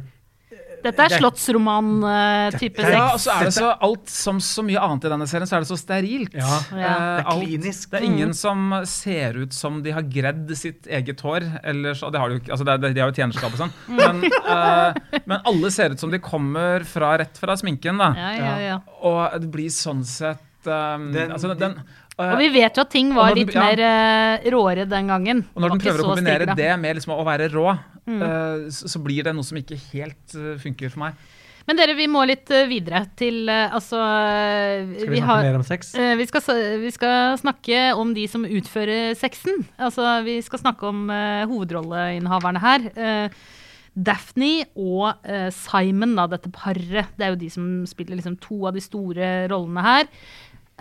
Dette 0.83 0.99
er 1.07 1.09
slottsroman-type 1.17 2.75
Dette 2.77 2.87
er- 2.87 2.93
Ja, 2.97 3.05
og 3.13 3.19
så 3.19 3.31
er 3.33 3.43
det 3.45 3.53
så 3.55 3.69
alt 3.81 4.09
som 4.09 4.37
så 4.39 4.63
mye 4.63 4.79
annet 4.79 5.05
i 5.05 5.09
denne 5.09 5.27
serien, 5.27 5.47
så 5.49 5.57
er 5.57 5.65
det 5.65 5.69
så 5.71 5.77
sterilt. 5.79 6.33
Ja, 6.33 6.59
Ja. 6.71 6.77
Eh, 6.77 7.17
det 7.17 7.25
er 7.25 7.31
alt- 7.31 7.89
Det 7.91 7.99
er 8.01 8.05
ingen 8.05 8.33
som 8.33 8.73
ser 8.85 9.33
ut 9.37 9.53
som 9.53 9.81
de 9.83 9.91
har 9.91 10.01
gredd 10.03 10.55
sitt 10.57 10.87
eget 10.87 11.19
hår. 11.21 11.59
Eller 11.63 11.93
så, 11.93 12.11
det 12.11 12.19
har 12.19 12.29
de 12.29 12.39
altså 12.51 12.65
det 12.65 12.93
de 12.93 13.01
har 13.01 13.11
jo 13.11 13.15
tjenerskap 13.21 13.53
og 13.53 13.59
sånn. 13.59 13.71
Men, 13.87 14.23
uh, 14.47 14.93
men 15.25 15.41
alle 15.45 15.71
ser 15.71 15.91
ut 15.91 15.99
som 15.99 16.09
de 16.11 16.19
kommer 16.19 16.83
fra, 16.85 17.17
rett 17.17 17.37
fra 17.37 17.55
sminken. 17.55 17.97
da. 17.97 18.13
Ja, 18.15 18.31
ja, 18.31 18.57
ja. 18.59 18.79
Og 19.03 19.39
det 19.41 19.51
blir 19.51 19.69
sånn 19.69 20.03
sett 20.05 20.39
um, 20.65 21.11
Den- 21.13 21.31
altså, 21.31 21.57
den, 21.57 21.81
eh, 22.19 22.31
Og 22.33 22.37
vi 22.39 22.49
vet 22.49 22.75
jo 22.75 22.81
at 22.81 22.89
ting 22.89 23.13
var 23.15 23.33
den- 23.33 23.45
litt 23.45 23.53
ja. 23.53 23.61
mer 23.61 23.79
uh, 23.79 24.49
råere 24.51 24.87
den 24.89 25.07
gangen. 25.07 25.45
Og 25.55 25.61
når 25.61 25.69
den 25.69 25.79
prøver 25.79 25.99
å 26.03 26.15
kombinere 26.15 26.55
det 26.55 26.79
med 26.79 26.95
liksom 26.97 27.13
å 27.17 27.23
være 27.25 27.49
rå, 27.51 27.79
eh, 28.07 28.69
så, 28.71 29.01
blir 29.03 29.27
det 29.27 29.33
noe 29.35 29.45
som 29.45 29.59
ikke 29.59 29.77
helt 29.91 30.37
eh, 30.37 30.55
funker 30.61 30.93
for 30.93 31.07
meg. 31.07 31.27
Men 31.67 31.75
dere, 31.75 31.97
vi 31.99 32.07
må 32.07 32.21
litt 32.23 32.47
eh, 32.55 32.67
videre 32.69 33.03
til 33.19 33.49
Altså 33.51 33.99
Skal 33.99 35.11
vi 35.11 35.19
snakke 35.19 35.43
mer 35.43 35.59
om 35.59 35.65
sex? 35.67 35.91
Eh, 35.99 36.13
vi, 36.19 36.27
skal, 36.29 36.61
vi 36.83 36.91
skal 36.95 37.35
snakke 37.41 37.81
om 37.99 38.13
de 38.15 38.23
som 38.31 38.47
utfører 38.47 39.17
sexen. 39.19 39.65
Altså, 39.75 40.05
vi 40.27 40.39
skal 40.45 40.63
snakke 40.63 40.87
om 40.87 41.07
uh, 41.11 41.43
hovedrolleinnehaverne 41.51 42.63
her. 42.63 42.87
Uh, 42.95 43.55
Daphne 43.97 44.67
og 44.77 45.25
uh, 45.25 45.49
Simon, 45.51 46.15
da, 46.15 46.27
dette 46.31 46.53
paret. 46.55 47.11
Det 47.17 47.25
er 47.25 47.33
jo 47.33 47.41
de 47.41 47.51
som 47.51 47.67
spiller 47.89 48.19
liksom 48.19 48.39
to 48.39 48.61
av 48.69 48.77
de 48.77 48.83
store 48.83 49.31
rollene 49.51 49.83
her. 49.83 50.07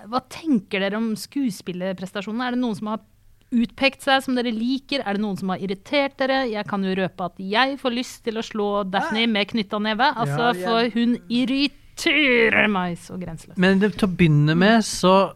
Hva 0.07 0.21
tenker 0.31 0.85
dere 0.85 1.01
om 1.01 1.15
skuespillerprestasjonene? 1.19 2.47
Er 2.47 2.55
det 2.55 2.63
noen 2.63 2.79
som 2.79 2.93
har 2.93 3.03
utpekt 3.57 4.05
seg 4.05 4.23
som 4.25 4.37
dere 4.39 4.53
liker? 4.55 5.03
Er 5.07 5.17
det 5.17 5.23
noen 5.25 5.39
som 5.41 5.51
har 5.55 5.63
irritert 5.65 6.17
dere? 6.21 6.43
Jeg 6.51 6.67
kan 6.69 6.85
jo 6.85 6.95
røpe 6.99 7.25
at 7.31 7.41
jeg 7.41 7.79
får 7.81 7.95
lyst 7.97 8.23
til 8.27 8.37
å 8.41 8.45
slå 8.45 8.69
Daphne 8.91 9.25
med 9.33 9.49
knytta 9.55 9.81
neve. 9.83 10.11
Altså, 10.15 10.37
Ja, 10.39 10.53
jeg- 10.53 10.65
for 10.67 10.99
hun 11.01 11.17
irriterer 11.31 12.69
meg 12.71 12.97
så 13.01 13.17
grenseløst. 13.21 13.59
Men 13.59 13.79
det, 13.81 13.95
til 13.99 14.09
å 14.09 14.17
begynne 14.17 14.57
med, 14.57 14.83
så 14.85 15.33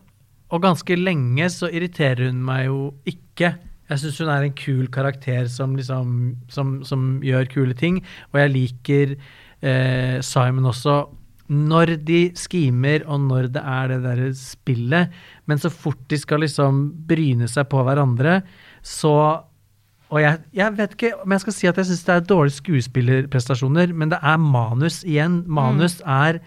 Og 0.53 0.63
ganske 0.65 0.97
lenge 0.99 1.47
så 1.47 1.69
irriterer 1.71 2.27
hun 2.27 2.41
meg 2.45 2.65
jo 2.67 2.93
ikke. 3.07 3.53
Jeg 3.89 3.99
syns 4.03 4.17
hun 4.19 4.29
er 4.29 4.43
en 4.43 4.53
kul 4.59 4.89
karakter 4.89 5.47
som 5.49 5.77
liksom 5.77 6.37
som, 6.49 6.83
som 6.83 7.21
gjør 7.23 7.47
kule 7.53 7.73
ting. 7.79 8.01
Og 8.35 8.41
jeg 8.41 8.51
liker 8.57 9.13
eh, 9.63 10.21
Simon 10.21 10.65
også 10.67 11.09
når 11.51 11.97
de 12.07 12.21
skimer, 12.39 13.03
og 13.11 13.25
når 13.27 13.51
det 13.57 13.63
er 13.67 13.91
det 13.91 14.01
derre 14.05 14.31
spillet. 14.39 15.15
Men 15.51 15.59
så 15.59 15.71
fort 15.73 16.01
de 16.11 16.19
skal 16.21 16.45
liksom 16.45 16.83
bryne 17.09 17.49
seg 17.51 17.67
på 17.73 17.83
hverandre, 17.87 18.41
så 18.87 19.15
og 20.11 20.19
jeg, 20.19 20.41
jeg 20.59 20.75
vet 20.75 20.95
ikke 20.97 21.11
om 21.23 21.33
jeg 21.37 21.43
skal 21.45 21.55
si 21.55 21.69
at 21.71 21.77
jeg 21.79 21.87
syns 21.87 22.01
det 22.07 22.15
er 22.17 22.25
dårlige 22.27 22.57
skuespillerprestasjoner, 22.57 23.93
men 23.95 24.11
det 24.11 24.19
er 24.27 24.41
manus 24.43 25.05
igjen. 25.07 25.45
Manus 25.47 26.01
er 26.03 26.41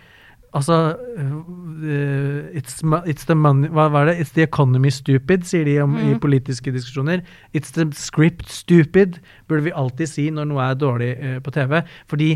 Altså 0.54 0.96
uh, 1.18 2.44
it's, 2.54 2.84
it's 3.10 3.26
the 3.26 3.34
money 3.34 3.72
Hva 3.74 3.88
var 3.90 4.06
det? 4.06 4.20
It's 4.22 4.36
the 4.36 4.44
economy 4.44 4.92
stupid, 4.94 5.48
sier 5.50 5.66
de 5.66 5.80
om, 5.82 5.96
i 5.98 6.14
politiske 6.22 6.72
diskusjoner. 6.72 7.24
It's 7.58 7.74
the 7.74 7.88
script 7.98 8.52
stupid, 8.54 9.18
burde 9.48 9.64
vi 9.64 9.74
alltid 9.74 10.12
si 10.12 10.28
når 10.30 10.52
noe 10.52 10.68
er 10.68 10.78
dårlig 10.78 11.10
uh, 11.18 11.40
på 11.42 11.56
TV. 11.56 11.82
Fordi 12.06 12.30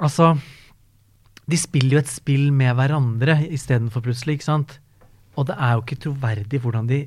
Altså 0.00 0.34
De 1.50 1.58
spiller 1.58 1.96
jo 1.98 2.02
et 2.04 2.10
spill 2.12 2.50
med 2.54 2.76
hverandre 2.78 3.38
istedenfor 3.50 4.04
plutselig, 4.04 4.38
ikke 4.38 4.48
sant? 4.50 4.76
Og 5.38 5.46
det 5.48 5.56
er 5.58 5.74
jo 5.76 5.82
ikke 5.84 6.00
troverdig 6.06 6.60
hvordan 6.62 6.88
de 6.90 7.00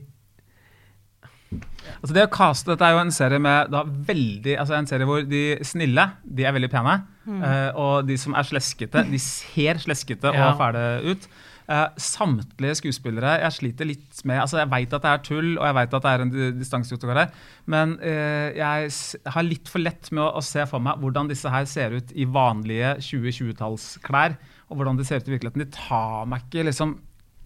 Altså 2.01 2.15
det 2.15 2.23
å 2.25 2.31
kaste, 2.33 2.71
Dette 2.73 2.87
er 2.87 2.95
jo 2.95 3.01
en 3.03 3.11
serie 3.13 3.37
med 3.41 3.67
da 3.69 3.83
veldig, 3.85 4.55
altså 4.57 4.73
en 4.79 4.87
serie 4.89 5.05
hvor 5.05 5.21
de 5.29 5.41
snille 5.67 6.05
de 6.25 6.47
er 6.49 6.55
veldig 6.55 6.69
pene. 6.73 6.95
eh, 7.29 7.69
og 7.79 8.07
de 8.07 8.17
som 8.17 8.33
er 8.35 8.43
sleskete, 8.47 9.03
de 9.11 9.19
ser 9.21 9.77
sleskete 9.83 10.33
Ja. 10.33 10.49
og 10.51 10.57
fæle 10.59 10.81
ut. 11.13 11.27
Eh, 11.63 11.85
samtlige 11.95 12.75
skuespillere 12.75 13.37
Jeg 13.39 13.55
sliter 13.55 13.87
litt 13.87 14.17
med 14.27 14.41
altså 14.43 14.57
Jeg 14.59 14.67
veit 14.73 14.95
at 14.97 15.05
det 15.05 15.11
er 15.13 15.21
tull, 15.23 15.53
og 15.55 15.63
jeg 15.63 15.75
vet 15.77 15.93
at 15.95 16.03
det 16.03 16.11
er 16.11 16.23
en 16.25 16.33
di- 16.33 17.13
her, 17.13 17.29
men 17.71 17.93
uh, 18.01 18.49
jeg 18.57 18.89
har 19.31 19.45
litt 19.45 19.69
for 19.71 19.79
lett 19.79 20.09
med 20.11 20.23
å, 20.23 20.39
å 20.39 20.41
se 20.43 20.65
for 20.67 20.83
meg 20.83 20.99
hvordan 20.99 21.29
disse 21.29 21.49
her 21.51 21.65
ser 21.69 21.95
ut 21.95 22.11
i 22.15 22.25
vanlige 22.25 22.95
2020-tallsklær, 23.03 24.35
og 24.69 24.79
hvordan 24.79 24.99
de 24.99 25.05
ser 25.07 25.21
ut 25.21 25.29
i 25.29 25.35
virkeligheten. 25.35 25.63
De 25.63 25.75
tar 25.75 26.27
meg 26.29 26.43
ikke 26.47 26.65
liksom 26.67 26.97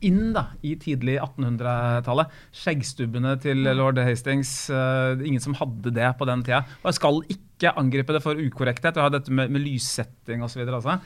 inn 0.08 0.34
da, 0.36 0.48
i 0.66 0.76
tidlig 0.82 1.18
1800-tallet. 1.20 2.34
Skjeggstubbene 2.56 3.36
til 3.44 3.66
lord 3.78 4.02
Hastings, 4.06 4.56
Uh, 4.72 5.18
ingen 5.26 5.44
som 5.44 5.58
hadde 5.60 5.94
det 5.94 6.10
på 6.18 6.28
den 6.30 6.46
tida. 6.46 6.64
Og 6.82 6.92
jeg 6.92 7.00
skal 7.00 7.22
ikke 7.38 7.76
angripe 7.82 8.16
det 8.16 8.24
for 8.26 8.38
ukorrekthet, 8.38 8.98
jeg 8.98 9.10
har 9.10 9.14
dette 9.14 9.34
med, 9.34 9.54
med 9.54 9.66
lyssetting 9.66 10.46
osv. 10.46 10.64
Altså. 10.68 11.00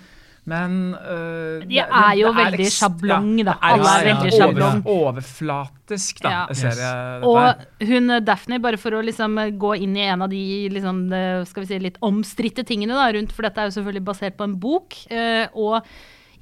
Men 0.49 0.95
uh, 0.95 1.60
De 1.62 1.67
det- 1.69 1.86
er 1.86 2.15
jo 2.17 2.32
det 2.34 2.45
veldig 2.45 2.69
sjablong, 2.73 3.27
da. 3.45 3.54
det 3.54 3.58
Alle 3.62 3.91
er 3.91 4.06
veldig 4.10 4.32
over- 4.32 4.39
sjablong. 4.39 4.80
Overflatisk, 4.89 6.21
da, 6.23 6.30
Ja. 6.30 6.45
serie. 6.54 6.75
dette. 6.75 7.27
Og 7.30 7.88
hun 7.88 8.10
eh, 8.10 8.19
Daphne, 8.21 8.60
bare 8.62 8.77
for 8.77 8.91
å 8.91 9.04
liksom 9.06 9.36
gå 9.60 9.75
inn 9.82 9.95
i 9.97 10.08
en 10.08 10.21
av 10.23 10.30
de 10.30 10.69
liksom, 10.69 11.10
skal 11.45 11.63
vi 11.63 11.67
si, 11.67 11.80
litt 11.80 11.97
omstridte 12.01 12.65
tingene 12.65 12.93
da, 12.97 13.12
rundt, 13.13 13.32
for 13.32 13.43
dette 13.43 13.58
er 13.62 13.69
jo 13.69 13.75
selvfølgelig 13.80 14.04
basert 14.06 14.38
på 14.38 14.43
en 14.49 14.56
bok. 14.60 14.95
eh, 15.12 15.47
og 15.54 15.84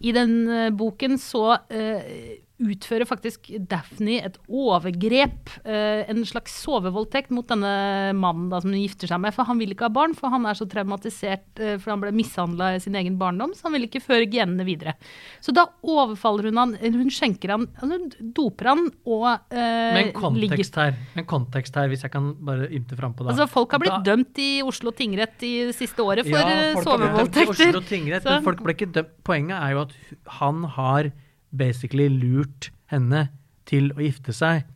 i 0.01 0.11
den 0.15 0.47
boken 0.77 1.17
så 1.19 1.59
eh, 1.69 2.37
utfører 2.59 3.07
faktisk 3.07 3.47
Daphne 3.71 4.17
et 4.27 4.37
overgrep, 4.51 5.49
eh, 5.63 6.03
en 6.11 6.23
slags 6.27 6.51
sovevoldtekt 6.63 7.31
mot 7.31 7.47
denne 7.47 8.11
mannen 8.17 8.49
da, 8.51 8.59
som 8.61 8.73
hun 8.73 8.81
gifter 8.81 9.07
seg 9.07 9.21
med. 9.23 9.33
For 9.35 9.47
han 9.47 9.59
vil 9.61 9.71
ikke 9.73 9.87
ha 9.87 9.93
barn, 9.95 10.13
for 10.17 10.29
han 10.33 10.45
er 10.49 10.57
så 10.59 10.67
traumatisert 10.69 11.61
eh, 11.63 11.77
for 11.79 11.93
han 11.93 12.03
ble 12.03 12.11
mishandla 12.15 12.73
i 12.75 12.81
sin 12.83 12.97
egen 12.99 13.15
barndom, 13.21 13.53
så 13.55 13.67
han 13.69 13.77
vil 13.77 13.87
ikke 13.87 14.01
føre 14.03 14.27
genene 14.29 14.65
videre. 14.67 14.95
Så 15.39 15.53
da 15.55 15.67
overfaller 15.87 16.49
hun 16.49 16.59
han, 16.59 16.75
hun 16.83 17.09
skjenker 17.13 17.55
han, 17.55 17.67
altså 17.79 17.95
hun 17.95 18.33
doper 18.35 18.71
han 18.73 18.83
og 19.07 19.25
eh, 19.55 19.95
Men 19.95 20.11
kontekst 20.17 20.75
her, 20.81 20.97
men 21.15 21.27
kontekst 21.29 21.79
her, 21.79 21.87
hvis 21.91 22.03
jeg 22.03 22.11
kan 22.11 22.33
bare 22.43 22.67
ymte 22.75 22.99
frampå 22.99 23.23
da. 23.23 23.31
Altså, 23.33 23.47
folk 23.51 23.71
har 23.71 23.79
blitt 23.85 23.95
Da- 23.99 24.03
dømt 24.11 24.37
i 24.43 24.49
Oslo 24.65 24.91
tingrett 24.91 25.41
i 25.47 25.53
det 25.71 25.75
siste 25.79 26.03
året 26.03 26.27
for 26.27 26.37
Ja, 26.37 26.45
eh, 26.49 26.75
sovevoldtekter. 26.83 27.71
Oslo 27.71 27.81
tingrett, 27.87 28.23
Så- 28.23 28.35
men 28.35 28.43
folk 28.43 28.61
ble 28.63 28.75
ikke 28.75 28.91
dømt. 28.91 29.15
Poenget 29.23 29.57
er 29.61 29.71
jo 29.75 29.81
at 29.87 29.93
han 30.39 30.63
har 30.63 31.11
basically 31.55 32.09
lurt 32.11 32.69
henne 32.91 33.27
til 33.69 33.91
å 33.95 34.03
gifte 34.03 34.33
seg 34.35 34.67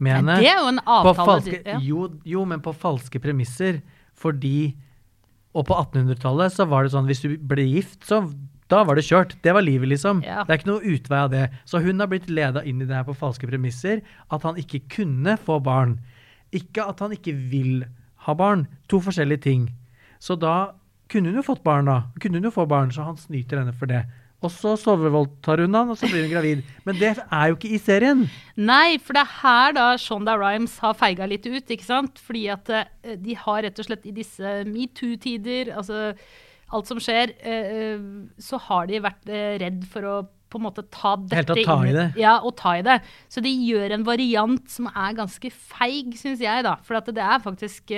med 0.00 0.16
henne. 0.16 0.38
det 0.40 0.50
er 0.50 0.60
jo 0.60 0.70
en 0.70 0.80
avtale. 0.84 1.26
falske, 1.26 1.58
ja. 1.66 1.80
jo, 1.84 2.06
jo, 2.24 2.44
men 2.48 2.62
på 2.64 2.72
falske 2.76 3.20
premisser. 3.22 3.82
Fordi 4.20 4.76
Og 5.50 5.64
på 5.66 5.74
1800-tallet 5.74 6.52
så 6.54 6.62
var 6.70 6.84
det 6.86 6.92
sånn 6.92 7.08
hvis 7.08 7.24
du 7.24 7.32
ble 7.34 7.64
gift, 7.66 8.04
så 8.06 8.20
da 8.70 8.84
var 8.86 8.94
det 8.94 9.02
kjørt. 9.02 9.32
Det 9.42 9.50
var 9.50 9.64
livet, 9.66 9.88
liksom. 9.90 10.20
Ja. 10.22 10.44
Det 10.46 10.54
er 10.54 10.60
ikke 10.60 10.70
noe 10.70 10.92
utvei 10.94 11.18
av 11.24 11.32
det. 11.32 11.48
Så 11.66 11.80
hun 11.82 11.98
har 11.98 12.06
blitt 12.06 12.28
leda 12.30 12.62
inn 12.62 12.78
i 12.78 12.86
det 12.86 12.94
her 12.94 13.06
på 13.08 13.16
falske 13.18 13.48
premisser. 13.50 13.98
At 14.30 14.46
han 14.46 14.60
ikke 14.62 14.84
kunne 14.94 15.34
få 15.42 15.58
barn. 15.58 15.96
Ikke 16.54 16.84
at 16.86 17.02
han 17.02 17.16
ikke 17.16 17.34
vil 17.50 17.82
ha 18.28 18.34
barn. 18.38 18.68
To 18.92 19.00
forskjellige 19.02 19.42
ting. 19.48 19.66
Så 20.22 20.38
da 20.38 20.76
kunne 21.10 21.32
hun 21.32 21.40
jo 21.40 21.46
fått 21.48 21.64
barn, 21.66 21.90
da. 21.90 21.98
Kunne 22.22 22.38
hun 22.38 22.46
jo 22.46 22.54
få 22.54 22.68
barn, 22.70 22.94
så 22.94 23.08
han 23.08 23.18
snyter 23.18 23.58
henne 23.58 23.74
for 23.74 23.90
det. 23.90 24.04
Og 24.40 24.52
så 24.54 24.72
sovevoldtar 24.80 25.60
hun 25.64 25.76
han, 25.76 25.90
og 25.92 25.98
så 26.00 26.08
blir 26.08 26.24
hun 26.24 26.32
gravid. 26.32 26.62
Men 26.86 26.96
det 26.96 27.12
er 27.20 27.50
jo 27.50 27.58
ikke 27.58 27.72
i 27.76 27.80
serien. 27.80 28.24
Nei, 28.56 28.96
for 29.02 29.16
det 29.16 29.24
er 29.26 29.34
her 29.42 29.74
da 29.76 29.86
Shonda 30.00 30.36
Rhimes 30.40 30.78
har 30.80 30.96
feiga 30.96 31.28
litt 31.28 31.44
ut, 31.44 31.60
ikke 31.60 31.86
sant? 31.86 32.20
Fordi 32.24 32.46
at 32.54 32.72
uh, 32.72 33.16
de 33.20 33.36
har 33.36 33.64
rett 33.66 33.82
og 33.82 33.90
slett 33.90 34.08
i 34.08 34.14
disse 34.16 34.54
metoo-tider, 34.68 35.74
altså 35.76 36.10
alt 36.70 36.88
som 36.88 37.00
skjer, 37.02 37.34
uh, 37.44 38.30
så 38.40 38.60
har 38.70 38.88
de 38.88 39.04
vært 39.04 39.32
redd 39.60 39.84
for 39.92 40.08
å 40.08 40.18
på 40.50 40.58
en 40.58 40.64
måte 40.66 40.82
ta 40.90 41.12
dette 41.14 41.36
Helt 41.36 41.52
å 41.52 41.62
ta 41.62 41.76
i 41.86 41.92
det. 41.94 42.06
Ja, 42.18 42.32
og 42.42 42.56
ta 42.58 42.72
i 42.80 42.82
det. 42.82 42.96
Så 43.30 43.42
de 43.44 43.52
gjør 43.52 43.94
en 43.94 44.06
variant 44.08 44.64
som 44.72 44.88
er 44.90 45.14
ganske 45.20 45.52
feig, 45.54 46.16
syns 46.18 46.42
jeg, 46.42 46.64
da. 46.66 46.74
For 46.82 46.98
at 46.98 47.06
det 47.14 47.22
er 47.22 47.44
faktisk 47.44 47.92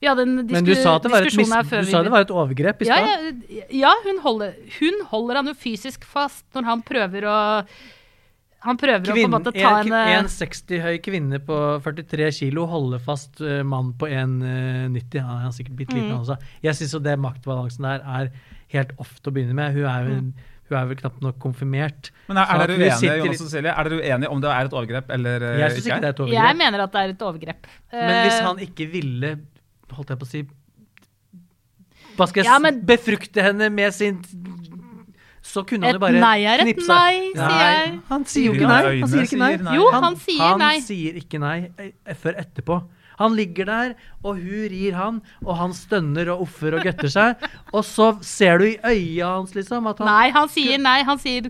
vi 0.00 0.06
hadde 0.06 0.22
en 0.28 0.36
disku 0.46 0.54
Men 0.54 0.64
du 0.68 0.74
sa 0.78 0.96
det 1.02 1.10
var 1.10 1.26
et, 1.26 1.36
mis 1.36 1.52
her 1.52 1.64
før 1.66 1.84
du 1.84 1.90
sa 1.90 2.02
det 2.06 2.12
var 2.14 2.26
et 2.26 2.30
overgrep 2.34 2.82
i 2.84 2.88
ja, 2.90 2.98
stad? 3.02 3.44
ja, 3.50 3.64
ja, 3.82 3.92
hun 4.06 4.18
holder, 4.22 4.52
hun 4.78 5.00
holder 5.10 5.40
han 5.42 5.50
jo 5.50 5.54
fysisk 5.58 6.04
fast 6.06 6.44
når 6.54 6.68
han 6.72 6.82
prøver 6.86 7.26
å 7.26 7.38
han 8.66 8.74
prøver 8.78 9.04
Kvinn, 9.06 9.14
å 9.14 9.22
på 9.22 9.28
en 9.28 9.34
måte 9.36 9.52
ta 9.54 9.70
en, 9.84 9.92
en 9.94 10.24
En 10.24 10.28
60 10.32 10.80
høy 10.82 10.96
kvinne 11.04 11.38
på 11.46 11.56
43 11.84 12.26
kilo 12.40 12.64
holder 12.66 12.98
fast 13.04 13.38
uh, 13.38 13.60
mann 13.62 13.92
på 13.94 14.08
1,90. 14.10 15.20
Han 15.22 15.46
er 15.46 15.54
sikkert 15.54 15.76
bitte 15.78 15.94
liten, 15.94 16.10
Mm. 16.10 16.24
også. 16.24 16.36
Jeg 16.64 16.74
syns 16.74 16.96
det 17.04 17.14
maktbalansen 17.22 17.86
der 17.86 18.02
er 18.02 18.30
helt 18.74 18.90
off 18.98 19.12
til 19.22 19.30
å 19.30 19.34
begynne 19.36 19.54
med. 19.54 19.76
Hun 19.78 19.86
er, 19.86 20.08
jo, 20.08 20.16
Mm. 20.18 20.32
hun 20.72 20.78
er 20.80 20.88
vel 20.90 20.98
knapt 20.98 21.22
nok 21.22 21.38
konfirmert. 21.38 22.10
Men 22.26 22.36
er, 22.42 22.50
er 22.50 22.64
dere 22.66 22.78
uenige 22.80 22.98
sitter 22.98 23.22
Jonas 23.22 23.44
og? 23.46 23.54
Er 23.54 23.88
dere 23.92 24.00
uenige 24.02 24.32
om 24.34 24.40
det 24.42 24.50
er 24.50 24.64
et 24.72 24.74
overgrep 24.80 25.14
eller 25.16 25.46
eh, 25.52 25.58
Jeg 25.62 25.70
synes 25.76 25.86
ikke 25.86 26.00
det 26.02 26.10
er 26.10 26.16
et 26.16 26.20
overgrep. 26.26 26.42
Jeg 26.42 26.58
mener 26.64 26.82
at 26.82 26.92
det 26.92 27.04
er 27.04 27.14
et 27.14 27.22
overgrep. 27.30 27.70
Men 27.94 28.16
hvis 28.26 28.40
Eh, 28.40 28.44
han 28.48 28.58
ikke 28.66 28.88
ville, 28.90 29.30
holdt 29.96 30.10
jeg 30.14 30.18
på 30.20 30.26
å 30.26 30.30
si 30.32 30.42
Hva 32.18 32.26
skal 32.28 32.42
jeg 32.42 32.50
Ja, 32.50 32.58
men- 32.58 32.80
befrukte 32.86 33.42
henne 33.42 33.70
med 33.70 33.94
sin 33.94 34.20
Så 35.42 35.62
kunne 35.66 35.86
han 35.86 35.94
jo 35.94 36.02
bare 36.02 36.20
nei 36.20 36.44
er 36.44 36.60
et 36.60 36.76
nei, 36.76 37.32
sier 37.32 37.58
jeg. 37.62 38.00
Han 38.10 38.24
sier 38.28 38.44
jo 38.50 38.52
ikke 38.52 38.68
nei. 38.68 39.00
Han 39.00 39.08
sier 39.08 39.22
ikke 39.24 39.38
nei. 39.38 39.76
Jo, 39.78 39.84
han 39.94 40.16
sier 40.20 40.42
han 40.42 40.58
nei. 40.60 40.80
sier 40.84 41.14
ikke 41.22 41.40
nei 41.40 41.70
eh, 41.78 42.14
før 42.14 42.36
etterpå. 42.42 42.76
Han 43.18 43.34
ligger 43.34 43.64
der, 43.66 43.94
og 44.22 44.36
hun 44.36 44.66
rir 44.70 44.92
han, 44.94 45.22
og 45.42 45.56
han 45.56 45.72
stønner 45.72 46.28
og 46.34 46.42
offer 46.44 46.76
og 46.76 46.84
gøtter 46.86 47.08
seg. 47.10 47.48
Og 47.72 47.82
så 47.86 48.10
ser 48.22 48.58
du 48.60 48.66
i 48.68 48.76
øya 48.84 49.32
hans, 49.38 49.54
liksom, 49.56 49.88
at 49.90 49.98
han 49.98 50.06
Nei, 50.10 50.28
han 50.36 50.48
sier 50.52 50.78
nei. 50.78 51.02
Han 51.08 51.18
sier, 51.18 51.48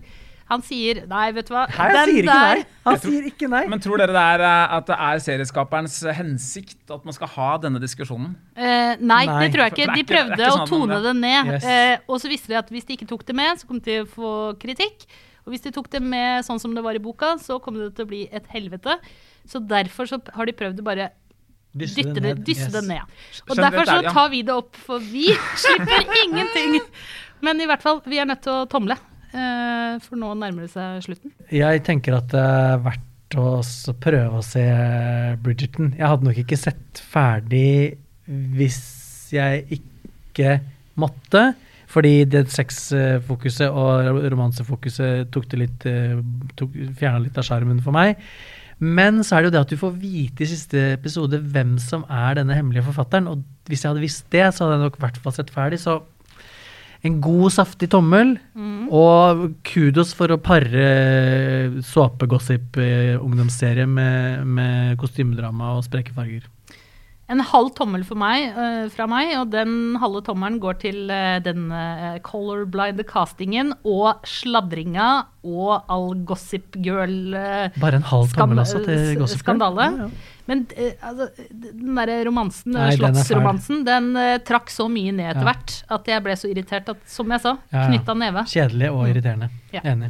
han 0.49 0.61
sier 0.65 1.03
Nei, 1.07 1.27
vet 1.35 1.47
du 1.47 1.53
hva. 1.53 1.67
Nei, 1.69 1.75
han 1.77 2.09
sier 2.09 2.23
ikke 2.23 2.33
nei. 2.39 2.63
Han 2.87 2.99
sier 3.03 3.27
ikke 3.29 3.49
nei. 3.51 3.61
Men 3.69 3.79
tror 3.83 4.01
dere 4.01 4.15
det 4.15 4.23
er 4.33 4.43
eh, 4.47 4.73
at 4.79 4.87
det 4.89 4.97
er 5.07 5.21
serieskaperens 5.25 5.97
hensikt 6.17 6.89
at 6.95 7.05
man 7.05 7.13
skal 7.13 7.29
ha 7.35 7.49
denne 7.61 7.79
diskusjonen? 7.83 8.35
Eh, 8.57 8.95
nei, 8.97 9.23
Nei, 9.29 9.39
det 9.45 9.51
tror 9.53 9.67
jeg 9.67 9.75
ikke. 9.77 9.95
De 9.99 10.03
prøvde 10.09 10.37
ikke 10.39 10.51
sånn 10.51 10.65
å 10.65 10.69
tone 10.73 10.99
det 11.05 11.15
ned. 11.21 11.51
Yes. 11.53 11.63
Eh, 11.69 11.95
og 12.09 12.19
så 12.23 12.31
visste 12.33 12.49
de 12.53 12.57
at 12.59 12.69
hvis 12.73 12.85
de 12.89 12.97
ikke 12.97 13.07
tok 13.13 13.25
det 13.29 13.35
med, 13.37 13.61
så 13.61 13.69
kom 13.69 13.79
de 13.79 13.85
til 13.91 14.03
å 14.03 14.09
få 14.09 14.33
kritikk. 14.61 15.05
Og 15.45 15.53
hvis 15.53 15.63
de 15.65 15.71
tok 15.73 15.87
det 15.93 16.01
med 16.03 16.43
sånn 16.45 16.59
som 16.61 16.73
det 16.75 16.83
var 16.85 16.97
i 16.97 17.01
boka, 17.01 17.35
så 17.41 17.59
kom 17.63 17.77
det 17.79 17.93
til 17.97 18.05
å 18.05 18.09
bli 18.09 18.25
et 18.33 18.45
helvete. 18.53 18.97
Så 19.49 19.61
derfor 19.65 20.09
så 20.09 20.19
har 20.35 20.45
de 20.49 20.53
prøvd 20.53 20.81
å 20.81 20.85
bare 20.89 21.11
Dysse 21.77 22.01
dytte 22.01 22.15
det 22.17 22.23
ned. 22.33 22.39
dysse 22.45 22.65
Yes. 22.65 22.73
det 22.73 22.81
ned. 22.89 23.01
Og 23.05 23.53
Skjønner 23.53 23.63
derfor 23.69 23.81
er- 23.85 24.09
så 24.09 24.13
tar 24.17 24.29
vi 24.33 24.41
det 24.41 24.53
opp, 24.57 24.75
for 24.75 24.99
vi 24.99 25.27
slipper 25.63 26.09
ingenting. 26.25 26.79
Men 27.45 27.61
i 27.61 27.65
hvert 27.69 27.81
fall, 27.85 28.01
vi 28.05 28.17
er 28.19 28.25
nødt 28.25 28.41
til 28.41 28.51
å 28.51 28.65
tomle. 28.69 28.97
Eh, 29.33 29.99
for 30.03 30.19
nå 30.19 30.33
nærmer 30.39 30.65
det 30.65 30.73
seg 30.73 31.05
slutten. 31.05 31.33
Jeg 31.53 31.83
tenker 31.87 32.17
at 32.17 32.29
det 32.33 32.43
er 32.43 32.83
verdt 32.85 33.37
å 33.39 33.47
prøve 34.01 34.39
å 34.39 34.45
se 34.45 34.65
Bridgerton. 35.43 35.93
Jeg 35.97 36.07
hadde 36.07 36.29
nok 36.29 36.43
ikke 36.43 36.59
sett 36.59 37.01
ferdig 37.11 37.97
hvis 38.25 38.79
jeg 39.35 39.65
ikke 39.79 40.59
måtte. 40.99 41.51
Fordi 41.89 42.21
det 42.29 42.45
sexfokuset 42.53 43.73
og 43.73 44.21
romansefokuset 44.29 45.31
tok 45.33 45.47
det 45.49 45.59
litt 45.63 45.85
eh, 45.89 46.19
Fjerna 46.99 47.23
litt 47.23 47.37
av 47.39 47.47
sjarmen 47.47 47.79
for 47.81 47.95
meg. 47.95 48.19
Men 48.79 49.23
så 49.25 49.35
er 49.35 49.41
det 49.41 49.49
jo 49.49 49.53
det 49.57 49.63
at 49.65 49.73
du 49.73 49.79
får 49.79 49.95
vite 49.99 50.45
i 50.45 50.47
siste 50.47 50.83
episode 50.93 51.41
hvem 51.51 51.73
som 51.83 52.05
er 52.05 52.37
denne 52.37 52.55
hemmelige 52.55 52.85
forfatteren. 52.87 53.27
Og 53.27 53.41
hvis 53.67 53.83
jeg 53.83 53.91
hadde 53.91 54.05
visst 54.05 54.29
det, 54.31 54.45
så 54.53 54.65
hadde 54.65 54.77
jeg 54.77 54.85
nok 54.85 54.99
i 54.99 55.03
hvert 55.03 55.19
fall 55.23 55.35
sett 55.35 55.51
ferdig. 55.51 55.81
Så 55.81 55.97
en 57.03 57.19
god, 57.23 57.51
saftig 57.55 57.89
tommel. 57.93 58.35
Og 58.91 59.53
kudos 59.63 60.11
for 60.17 60.27
å 60.33 60.37
pare 60.41 60.87
såpegossip-ungdomsserie 61.85 63.85
med, 63.87 64.45
med 64.47 64.97
kostymedrama 65.01 65.75
og 65.77 65.83
spreke 65.87 66.13
farger. 66.15 66.43
En 67.29 67.43
halv 67.45 67.69
tommel 67.77 68.01
for 68.07 68.17
meg, 68.17 68.55
uh, 68.57 68.87
fra 68.89 69.05
meg, 69.05 69.35
og 69.37 69.51
den 69.53 69.93
halve 70.01 70.23
tommelen 70.25 70.55
går 70.63 70.79
til 70.81 71.03
uh, 71.13 71.37
den 71.45 71.67
uh, 71.69 72.17
colorblind 72.25 73.03
castingen 73.05 73.69
og 73.85 74.25
sladringa 74.25 75.27
og 75.45 75.85
all 75.93 76.15
Gossip 76.27 76.73
Girl 76.83 77.35
eh, 77.37 77.69
Bare 77.79 78.01
en 78.01 78.07
halv 78.09 78.25
skam- 78.33 78.49
tommel 78.49 78.63
altså 78.65 78.81
til 78.83 78.97
s- 78.97 79.13
Gossip 79.21 79.37
Girl? 79.37 79.45
skandale. 79.45 79.85
Ja, 79.93 80.09
ja. 80.09 80.35
Men 80.49 80.63
eh, 80.75 80.95
altså, 81.05 81.29
den 81.53 81.93
derre 81.99 82.17
romansen, 82.25 82.73
Nei, 82.73 82.87
den 82.95 83.05
er 83.05 83.19
slottsromansen, 83.19 83.83
den 83.87 84.09
eh, 84.17 84.39
trakk 84.49 84.73
så 84.73 84.87
mye 84.89 85.13
ned 85.13 85.29
etter 85.35 85.45
Ja. 85.45 85.51
hvert 85.53 85.75
at 85.99 86.09
jeg 86.09 86.25
ble 86.25 86.35
så 86.41 86.49
irritert 86.49 86.89
at, 86.89 87.05
som 87.07 87.29
jeg 87.29 87.43
sa, 87.45 87.55
Ja, 87.69 87.83
ja. 87.83 87.87
knytta 87.93 88.17
neve. 88.17 88.43
Kjedelig 88.49 88.89
og 88.95 89.05
irriterende. 89.11 89.51
Ja. 89.75 89.85
Enig. 89.93 90.09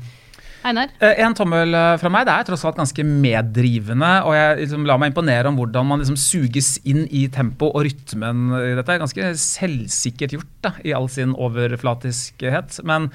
Einar? 0.59 0.89
Eh, 0.99 1.15
En 1.23 1.31
tommel 1.37 1.71
fra 2.01 2.09
meg. 2.11 2.25
Det 2.27 2.33
er 2.35 2.47
tross 2.49 2.65
alt 2.67 2.75
ganske 2.75 3.03
meddrivende. 3.07 4.09
Og 4.27 4.33
jeg 4.35 4.57
liksom 4.65 4.83
lar 4.89 4.97
meg 4.99 5.13
imponere 5.13 5.47
om 5.47 5.55
hvordan 5.55 5.87
man 5.87 6.01
liksom 6.03 6.17
suges 6.19 6.73
inn 6.83 7.05
i 7.15 7.21
tempo 7.31 7.69
og 7.71 7.85
rytmen 7.87 8.49
i 8.57 8.73
dette. 8.75 8.97
Ganske 8.99 9.29
selvsikkert 9.39 10.35
gjort 10.35 10.49
da, 10.67 10.73
i 10.83 10.91
all 10.97 11.07
sin 11.07 11.31
overflatiskhet. 11.35 12.81
Men 12.83 13.07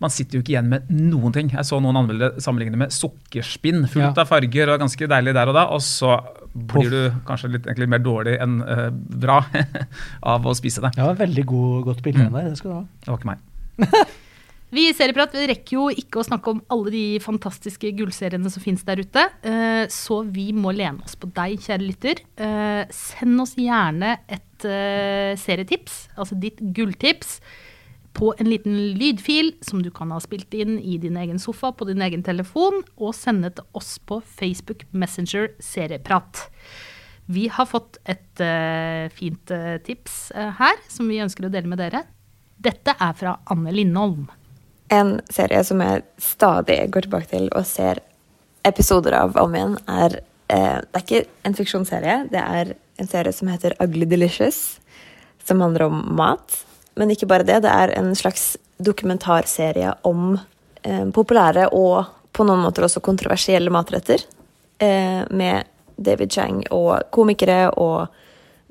man 0.00 0.10
sitter 0.14 0.38
jo 0.38 0.42
ikke 0.44 0.52
igjen 0.54 0.68
med 0.70 0.90
noen 0.94 1.32
ting. 1.34 1.48
Jeg 1.50 1.66
så 1.66 1.80
noen 1.82 1.96
anmeldere 1.98 2.38
sammenligne 2.44 2.78
med 2.78 2.92
sukkerspinn. 2.94 3.82
Fullt 3.90 4.04
Ja. 4.04 4.22
av 4.22 4.28
farger 4.30 4.70
og 4.70 4.78
ganske 4.84 5.08
deilig 5.10 5.34
der 5.34 5.48
og 5.50 5.56
da. 5.58 5.64
Og 5.74 5.80
så 5.82 6.12
blir 6.54 6.90
du 6.90 7.00
kanskje 7.26 7.50
litt 7.56 7.66
egentlig 7.66 7.88
mer 7.88 7.98
dårlig 8.04 8.36
enn 8.40 8.60
uh, 8.62 8.88
bra 8.92 9.40
av 10.34 10.46
å 10.46 10.54
spise 10.54 10.80
det. 10.86 10.92
Var 10.96 11.18
veldig 11.18 11.44
god, 11.50 11.84
godt 11.90 12.02
bilde 12.06 12.28
Mm. 12.28 12.32
der. 12.38 12.48
Det 12.52 12.58
skal 12.62 12.70
du 12.70 12.76
ha. 12.78 12.84
Det 13.04 13.12
var 13.12 13.18
ikke 13.18 13.32
meg. 13.34 13.44
Vi 14.70 14.82
i 14.84 14.92
Serieprat 14.92 15.32
vi 15.32 15.46
rekker 15.48 15.72
jo 15.78 15.84
ikke 15.88 16.20
å 16.20 16.26
snakke 16.28 16.50
om 16.52 16.58
alle 16.68 16.90
de 16.92 17.04
fantastiske 17.24 17.88
gullseriene 17.96 18.50
som 18.52 18.60
finnes 18.60 18.82
der 18.84 19.00
ute, 19.00 19.22
eh, 19.48 19.86
så 19.88 20.18
vi 20.28 20.50
må 20.52 20.74
lene 20.76 21.00
oss 21.06 21.14
på 21.16 21.30
deg, 21.32 21.54
kjære 21.64 21.86
lytter. 21.86 22.20
Eh, 22.36 22.82
Send 22.92 23.40
oss 23.40 23.54
gjerne 23.56 24.18
et 24.28 24.44
serietips, 25.40 26.08
altså 26.20 26.36
ditt 26.42 26.60
gulltips, 26.76 27.38
på 28.18 28.34
en 28.38 28.50
liten 28.50 28.76
lydfil 28.98 29.52
som 29.60 29.82
du 29.82 29.90
kan 29.94 30.10
ha 30.10 30.18
spilt 30.20 30.54
inn 30.54 30.78
i 30.78 30.96
din 30.98 31.16
egen 31.16 31.38
sofa 31.38 31.70
på 31.72 31.86
din 31.86 32.02
egen 32.02 32.24
telefon, 32.26 32.82
og 32.98 33.14
sende 33.14 33.52
til 33.54 33.66
oss 33.78 33.94
på 34.02 34.18
Facebook 34.26 34.82
Messenger 34.90 35.52
Serieprat. 35.62 36.48
Vi 37.30 37.46
har 37.52 37.68
fått 37.70 38.00
et 38.08 38.42
uh, 38.42 39.06
fint 39.14 39.52
uh, 39.54 39.76
tips 39.86 40.32
uh, 40.34 40.50
her, 40.58 40.80
som 40.90 41.10
vi 41.10 41.20
ønsker 41.22 41.46
å 41.46 41.52
dele 41.52 41.70
med 41.70 41.78
dere. 41.78 42.02
Dette 42.58 42.96
er 42.98 43.14
fra 43.14 43.36
Anne 43.52 43.74
Lindholm. 43.76 44.26
En 44.90 45.18
serie 45.30 45.60
som 45.68 45.82
jeg 45.84 46.02
stadig 46.18 46.80
går 46.90 47.06
tilbake 47.06 47.30
til 47.30 47.50
og 47.52 47.68
ser 47.68 48.00
episoder 48.66 49.14
av 49.20 49.38
om 49.38 49.54
igjen, 49.54 49.78
er 49.86 50.24
Det 50.48 50.56
er 50.96 51.02
ikke 51.02 51.18
en 51.44 51.54
fiksjonsserie, 51.54 52.14
det 52.32 52.40
er 52.40 52.70
en 52.96 53.08
serie 53.08 53.34
som 53.36 53.50
heter 53.52 53.74
Ugly 53.84 54.06
Delicious, 54.08 54.78
som 55.44 55.60
handler 55.60 55.84
om 55.90 55.98
mat. 56.16 56.64
Men 56.98 57.12
ikke 57.14 57.28
bare 57.30 57.46
det, 57.46 57.62
det 57.64 57.72
er 57.72 57.94
en 57.98 58.12
slags 58.18 58.56
dokumentarserie 58.82 59.92
om 60.06 60.38
eh, 60.82 61.04
populære 61.14 61.68
og 61.74 62.10
på 62.34 62.46
noen 62.46 62.62
måter 62.62 62.86
også 62.86 63.02
kontroversielle 63.04 63.72
matretter. 63.74 64.22
Eh, 64.78 65.22
med 65.30 65.66
David 65.98 66.32
Chang 66.32 66.62
og 66.74 67.08
komikere 67.14 67.68
og 67.74 68.06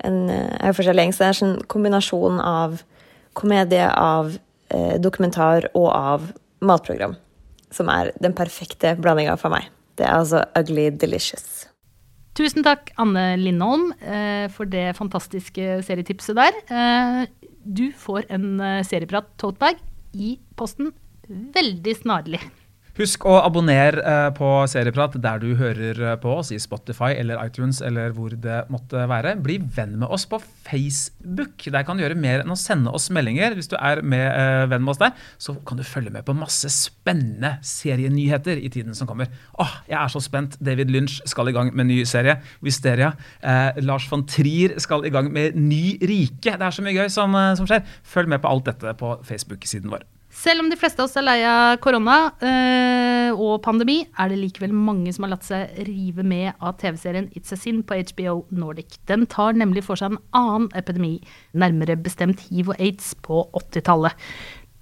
en 0.06 0.28
eh, 0.32 0.72
forskjellig 0.72 1.06
gjeng. 1.06 1.14
Så 1.14 1.22
det 1.22 1.28
er 1.28 1.34
en 1.34 1.40
sånn 1.42 1.56
kombinasjon 1.70 2.42
av 2.42 2.82
komedie, 3.38 3.86
av 3.88 4.34
eh, 4.72 4.96
dokumentar 5.00 5.68
og 5.74 5.88
av 5.92 6.28
matprogram. 6.64 7.16
Som 7.74 7.90
er 7.92 8.14
den 8.22 8.36
perfekte 8.36 8.94
blandinga 8.98 9.36
for 9.40 9.52
meg. 9.52 9.68
Det 9.98 10.06
er 10.06 10.16
altså 10.16 10.44
Ugly 10.56 10.88
Delicious. 10.96 11.66
Tusen 12.38 12.62
takk, 12.62 12.92
Anne 13.02 13.32
Lindholm, 13.40 13.90
eh, 13.98 14.46
for 14.54 14.68
det 14.70 14.92
fantastiske 14.96 15.80
serietipset 15.82 16.38
der. 16.38 17.26
Du 17.64 17.90
får 17.92 18.28
en 18.34 18.60
eh, 18.60 18.84
serieprat 18.86 19.30
totebag 19.40 19.80
i 20.14 20.36
posten 20.56 20.92
veldig 21.28 21.94
snarlig. 22.02 22.40
Husk 22.98 23.22
å 23.30 23.36
abonnere 23.46 24.02
eh, 24.02 24.28
på 24.34 24.46
Serieprat 24.66 25.14
der 25.22 25.38
du 25.38 25.52
hører 25.60 26.00
eh, 26.02 26.16
på 26.18 26.32
oss, 26.40 26.48
i 26.50 26.58
Spotify 26.58 27.12
eller 27.14 27.38
iTunes 27.44 27.78
eller 27.84 28.10
hvor 28.16 28.32
det 28.34 28.64
måtte 28.74 29.04
være. 29.06 29.36
Bli 29.44 29.60
venn 29.76 29.94
med 30.00 30.10
oss 30.10 30.24
på 30.26 30.40
Facebook. 30.66 31.62
Der 31.70 31.86
kan 31.86 31.94
du 31.94 32.02
gjøre 32.02 32.18
mer 32.18 32.42
enn 32.42 32.50
å 32.50 32.58
sende 32.58 32.90
oss 32.90 33.06
meldinger. 33.14 33.54
Hvis 33.54 33.70
du 33.70 33.76
er 33.78 34.02
med, 34.02 34.26
eh, 34.26 34.64
venn 34.72 34.82
med 34.82 34.96
oss 34.96 35.02
der, 35.04 35.14
så 35.38 35.54
kan 35.62 35.78
du 35.78 35.86
følge 35.86 36.10
med 36.10 36.26
på 36.26 36.34
masse 36.34 36.72
spennende 36.74 37.54
serienyheter 37.62 38.58
i 38.58 38.72
tiden 38.74 38.98
som 38.98 39.06
kommer. 39.06 39.30
Åh, 39.62 39.78
jeg 39.86 40.00
er 40.02 40.10
så 40.16 40.24
spent. 40.26 40.58
David 40.58 40.90
Lynch 40.90 41.20
skal 41.30 41.52
i 41.52 41.54
gang 41.54 41.70
med 41.70 41.92
ny 41.92 42.02
serie. 42.02 42.40
Wisteria. 42.66 43.12
Eh, 43.38 43.78
Lars 43.86 44.10
von 44.10 44.26
Trier 44.26 44.74
skal 44.82 45.06
i 45.06 45.14
gang 45.14 45.30
med 45.30 45.54
Ny 45.54 46.00
rike. 46.02 46.58
Det 46.58 46.66
er 46.66 46.74
så 46.74 46.82
mye 46.82 46.98
gøy 46.98 47.14
som, 47.14 47.30
som 47.54 47.70
skjer. 47.70 47.86
Følg 48.02 48.34
med 48.34 48.42
på 48.42 48.50
alt 48.50 48.72
dette 48.72 48.98
på 48.98 49.20
Facebook-siden 49.22 49.94
vår. 49.94 50.02
Selv 50.38 50.62
om 50.62 50.68
de 50.70 50.76
fleste 50.78 51.02
av 51.02 51.08
oss 51.08 51.16
er 51.18 51.24
lei 51.26 51.38
av 51.42 51.80
korona 51.82 52.16
eh, 52.46 53.30
og 53.34 53.58
pandemi, 53.64 54.04
er 54.06 54.30
det 54.30 54.38
likevel 54.38 54.74
mange 54.76 55.10
som 55.14 55.24
har 55.26 55.32
latt 55.32 55.46
seg 55.48 55.72
rive 55.88 56.22
med 56.22 56.52
av 56.62 56.76
TV-serien 56.78 57.26
It's 57.34 57.50
a 57.54 57.58
Sin 57.58 57.80
på 57.82 57.96
HBO 58.12 58.44
Nordic. 58.54 59.00
Den 59.10 59.26
tar 59.26 59.56
nemlig 59.58 59.82
for 59.88 59.98
seg 59.98 60.12
en 60.12 60.20
annen 60.38 60.68
epidemi, 60.78 61.16
nærmere 61.58 61.96
bestemt 61.98 62.44
hiv 62.46 62.70
og 62.70 62.78
aids 62.78 63.16
på 63.26 63.40
80-tallet. 63.50 64.14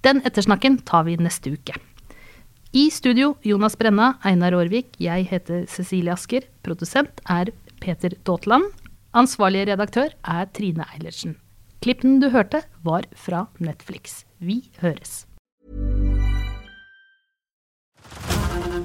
Den 0.05 0.21
ettersnakken 0.29 0.77
tar 0.85 1.07
vi 1.07 1.17
neste 1.17 1.55
uke. 1.55 1.79
I 2.77 2.89
studio 2.93 3.31
Jonas 3.47 3.79
Brenna, 3.79 4.11
Einar 4.27 4.53
Aarvik, 4.53 4.91
jeg 5.01 5.25
heter 5.31 5.65
Cecilie 5.71 6.13
Asker. 6.13 6.45
Produsent 6.67 7.23
er 7.33 7.49
Peter 7.81 8.13
Daatland. 8.29 8.69
Ansvarlig 9.17 9.65
redaktør 9.71 10.13
er 10.21 10.51
Trine 10.53 10.85
Eilertsen. 10.93 11.39
Klippen 11.81 12.21
du 12.21 12.29
hørte, 12.29 12.61
var 12.85 13.09
fra 13.17 13.47
Netflix. 13.57 14.21
Vi 14.37 14.61
høres. 14.83 15.26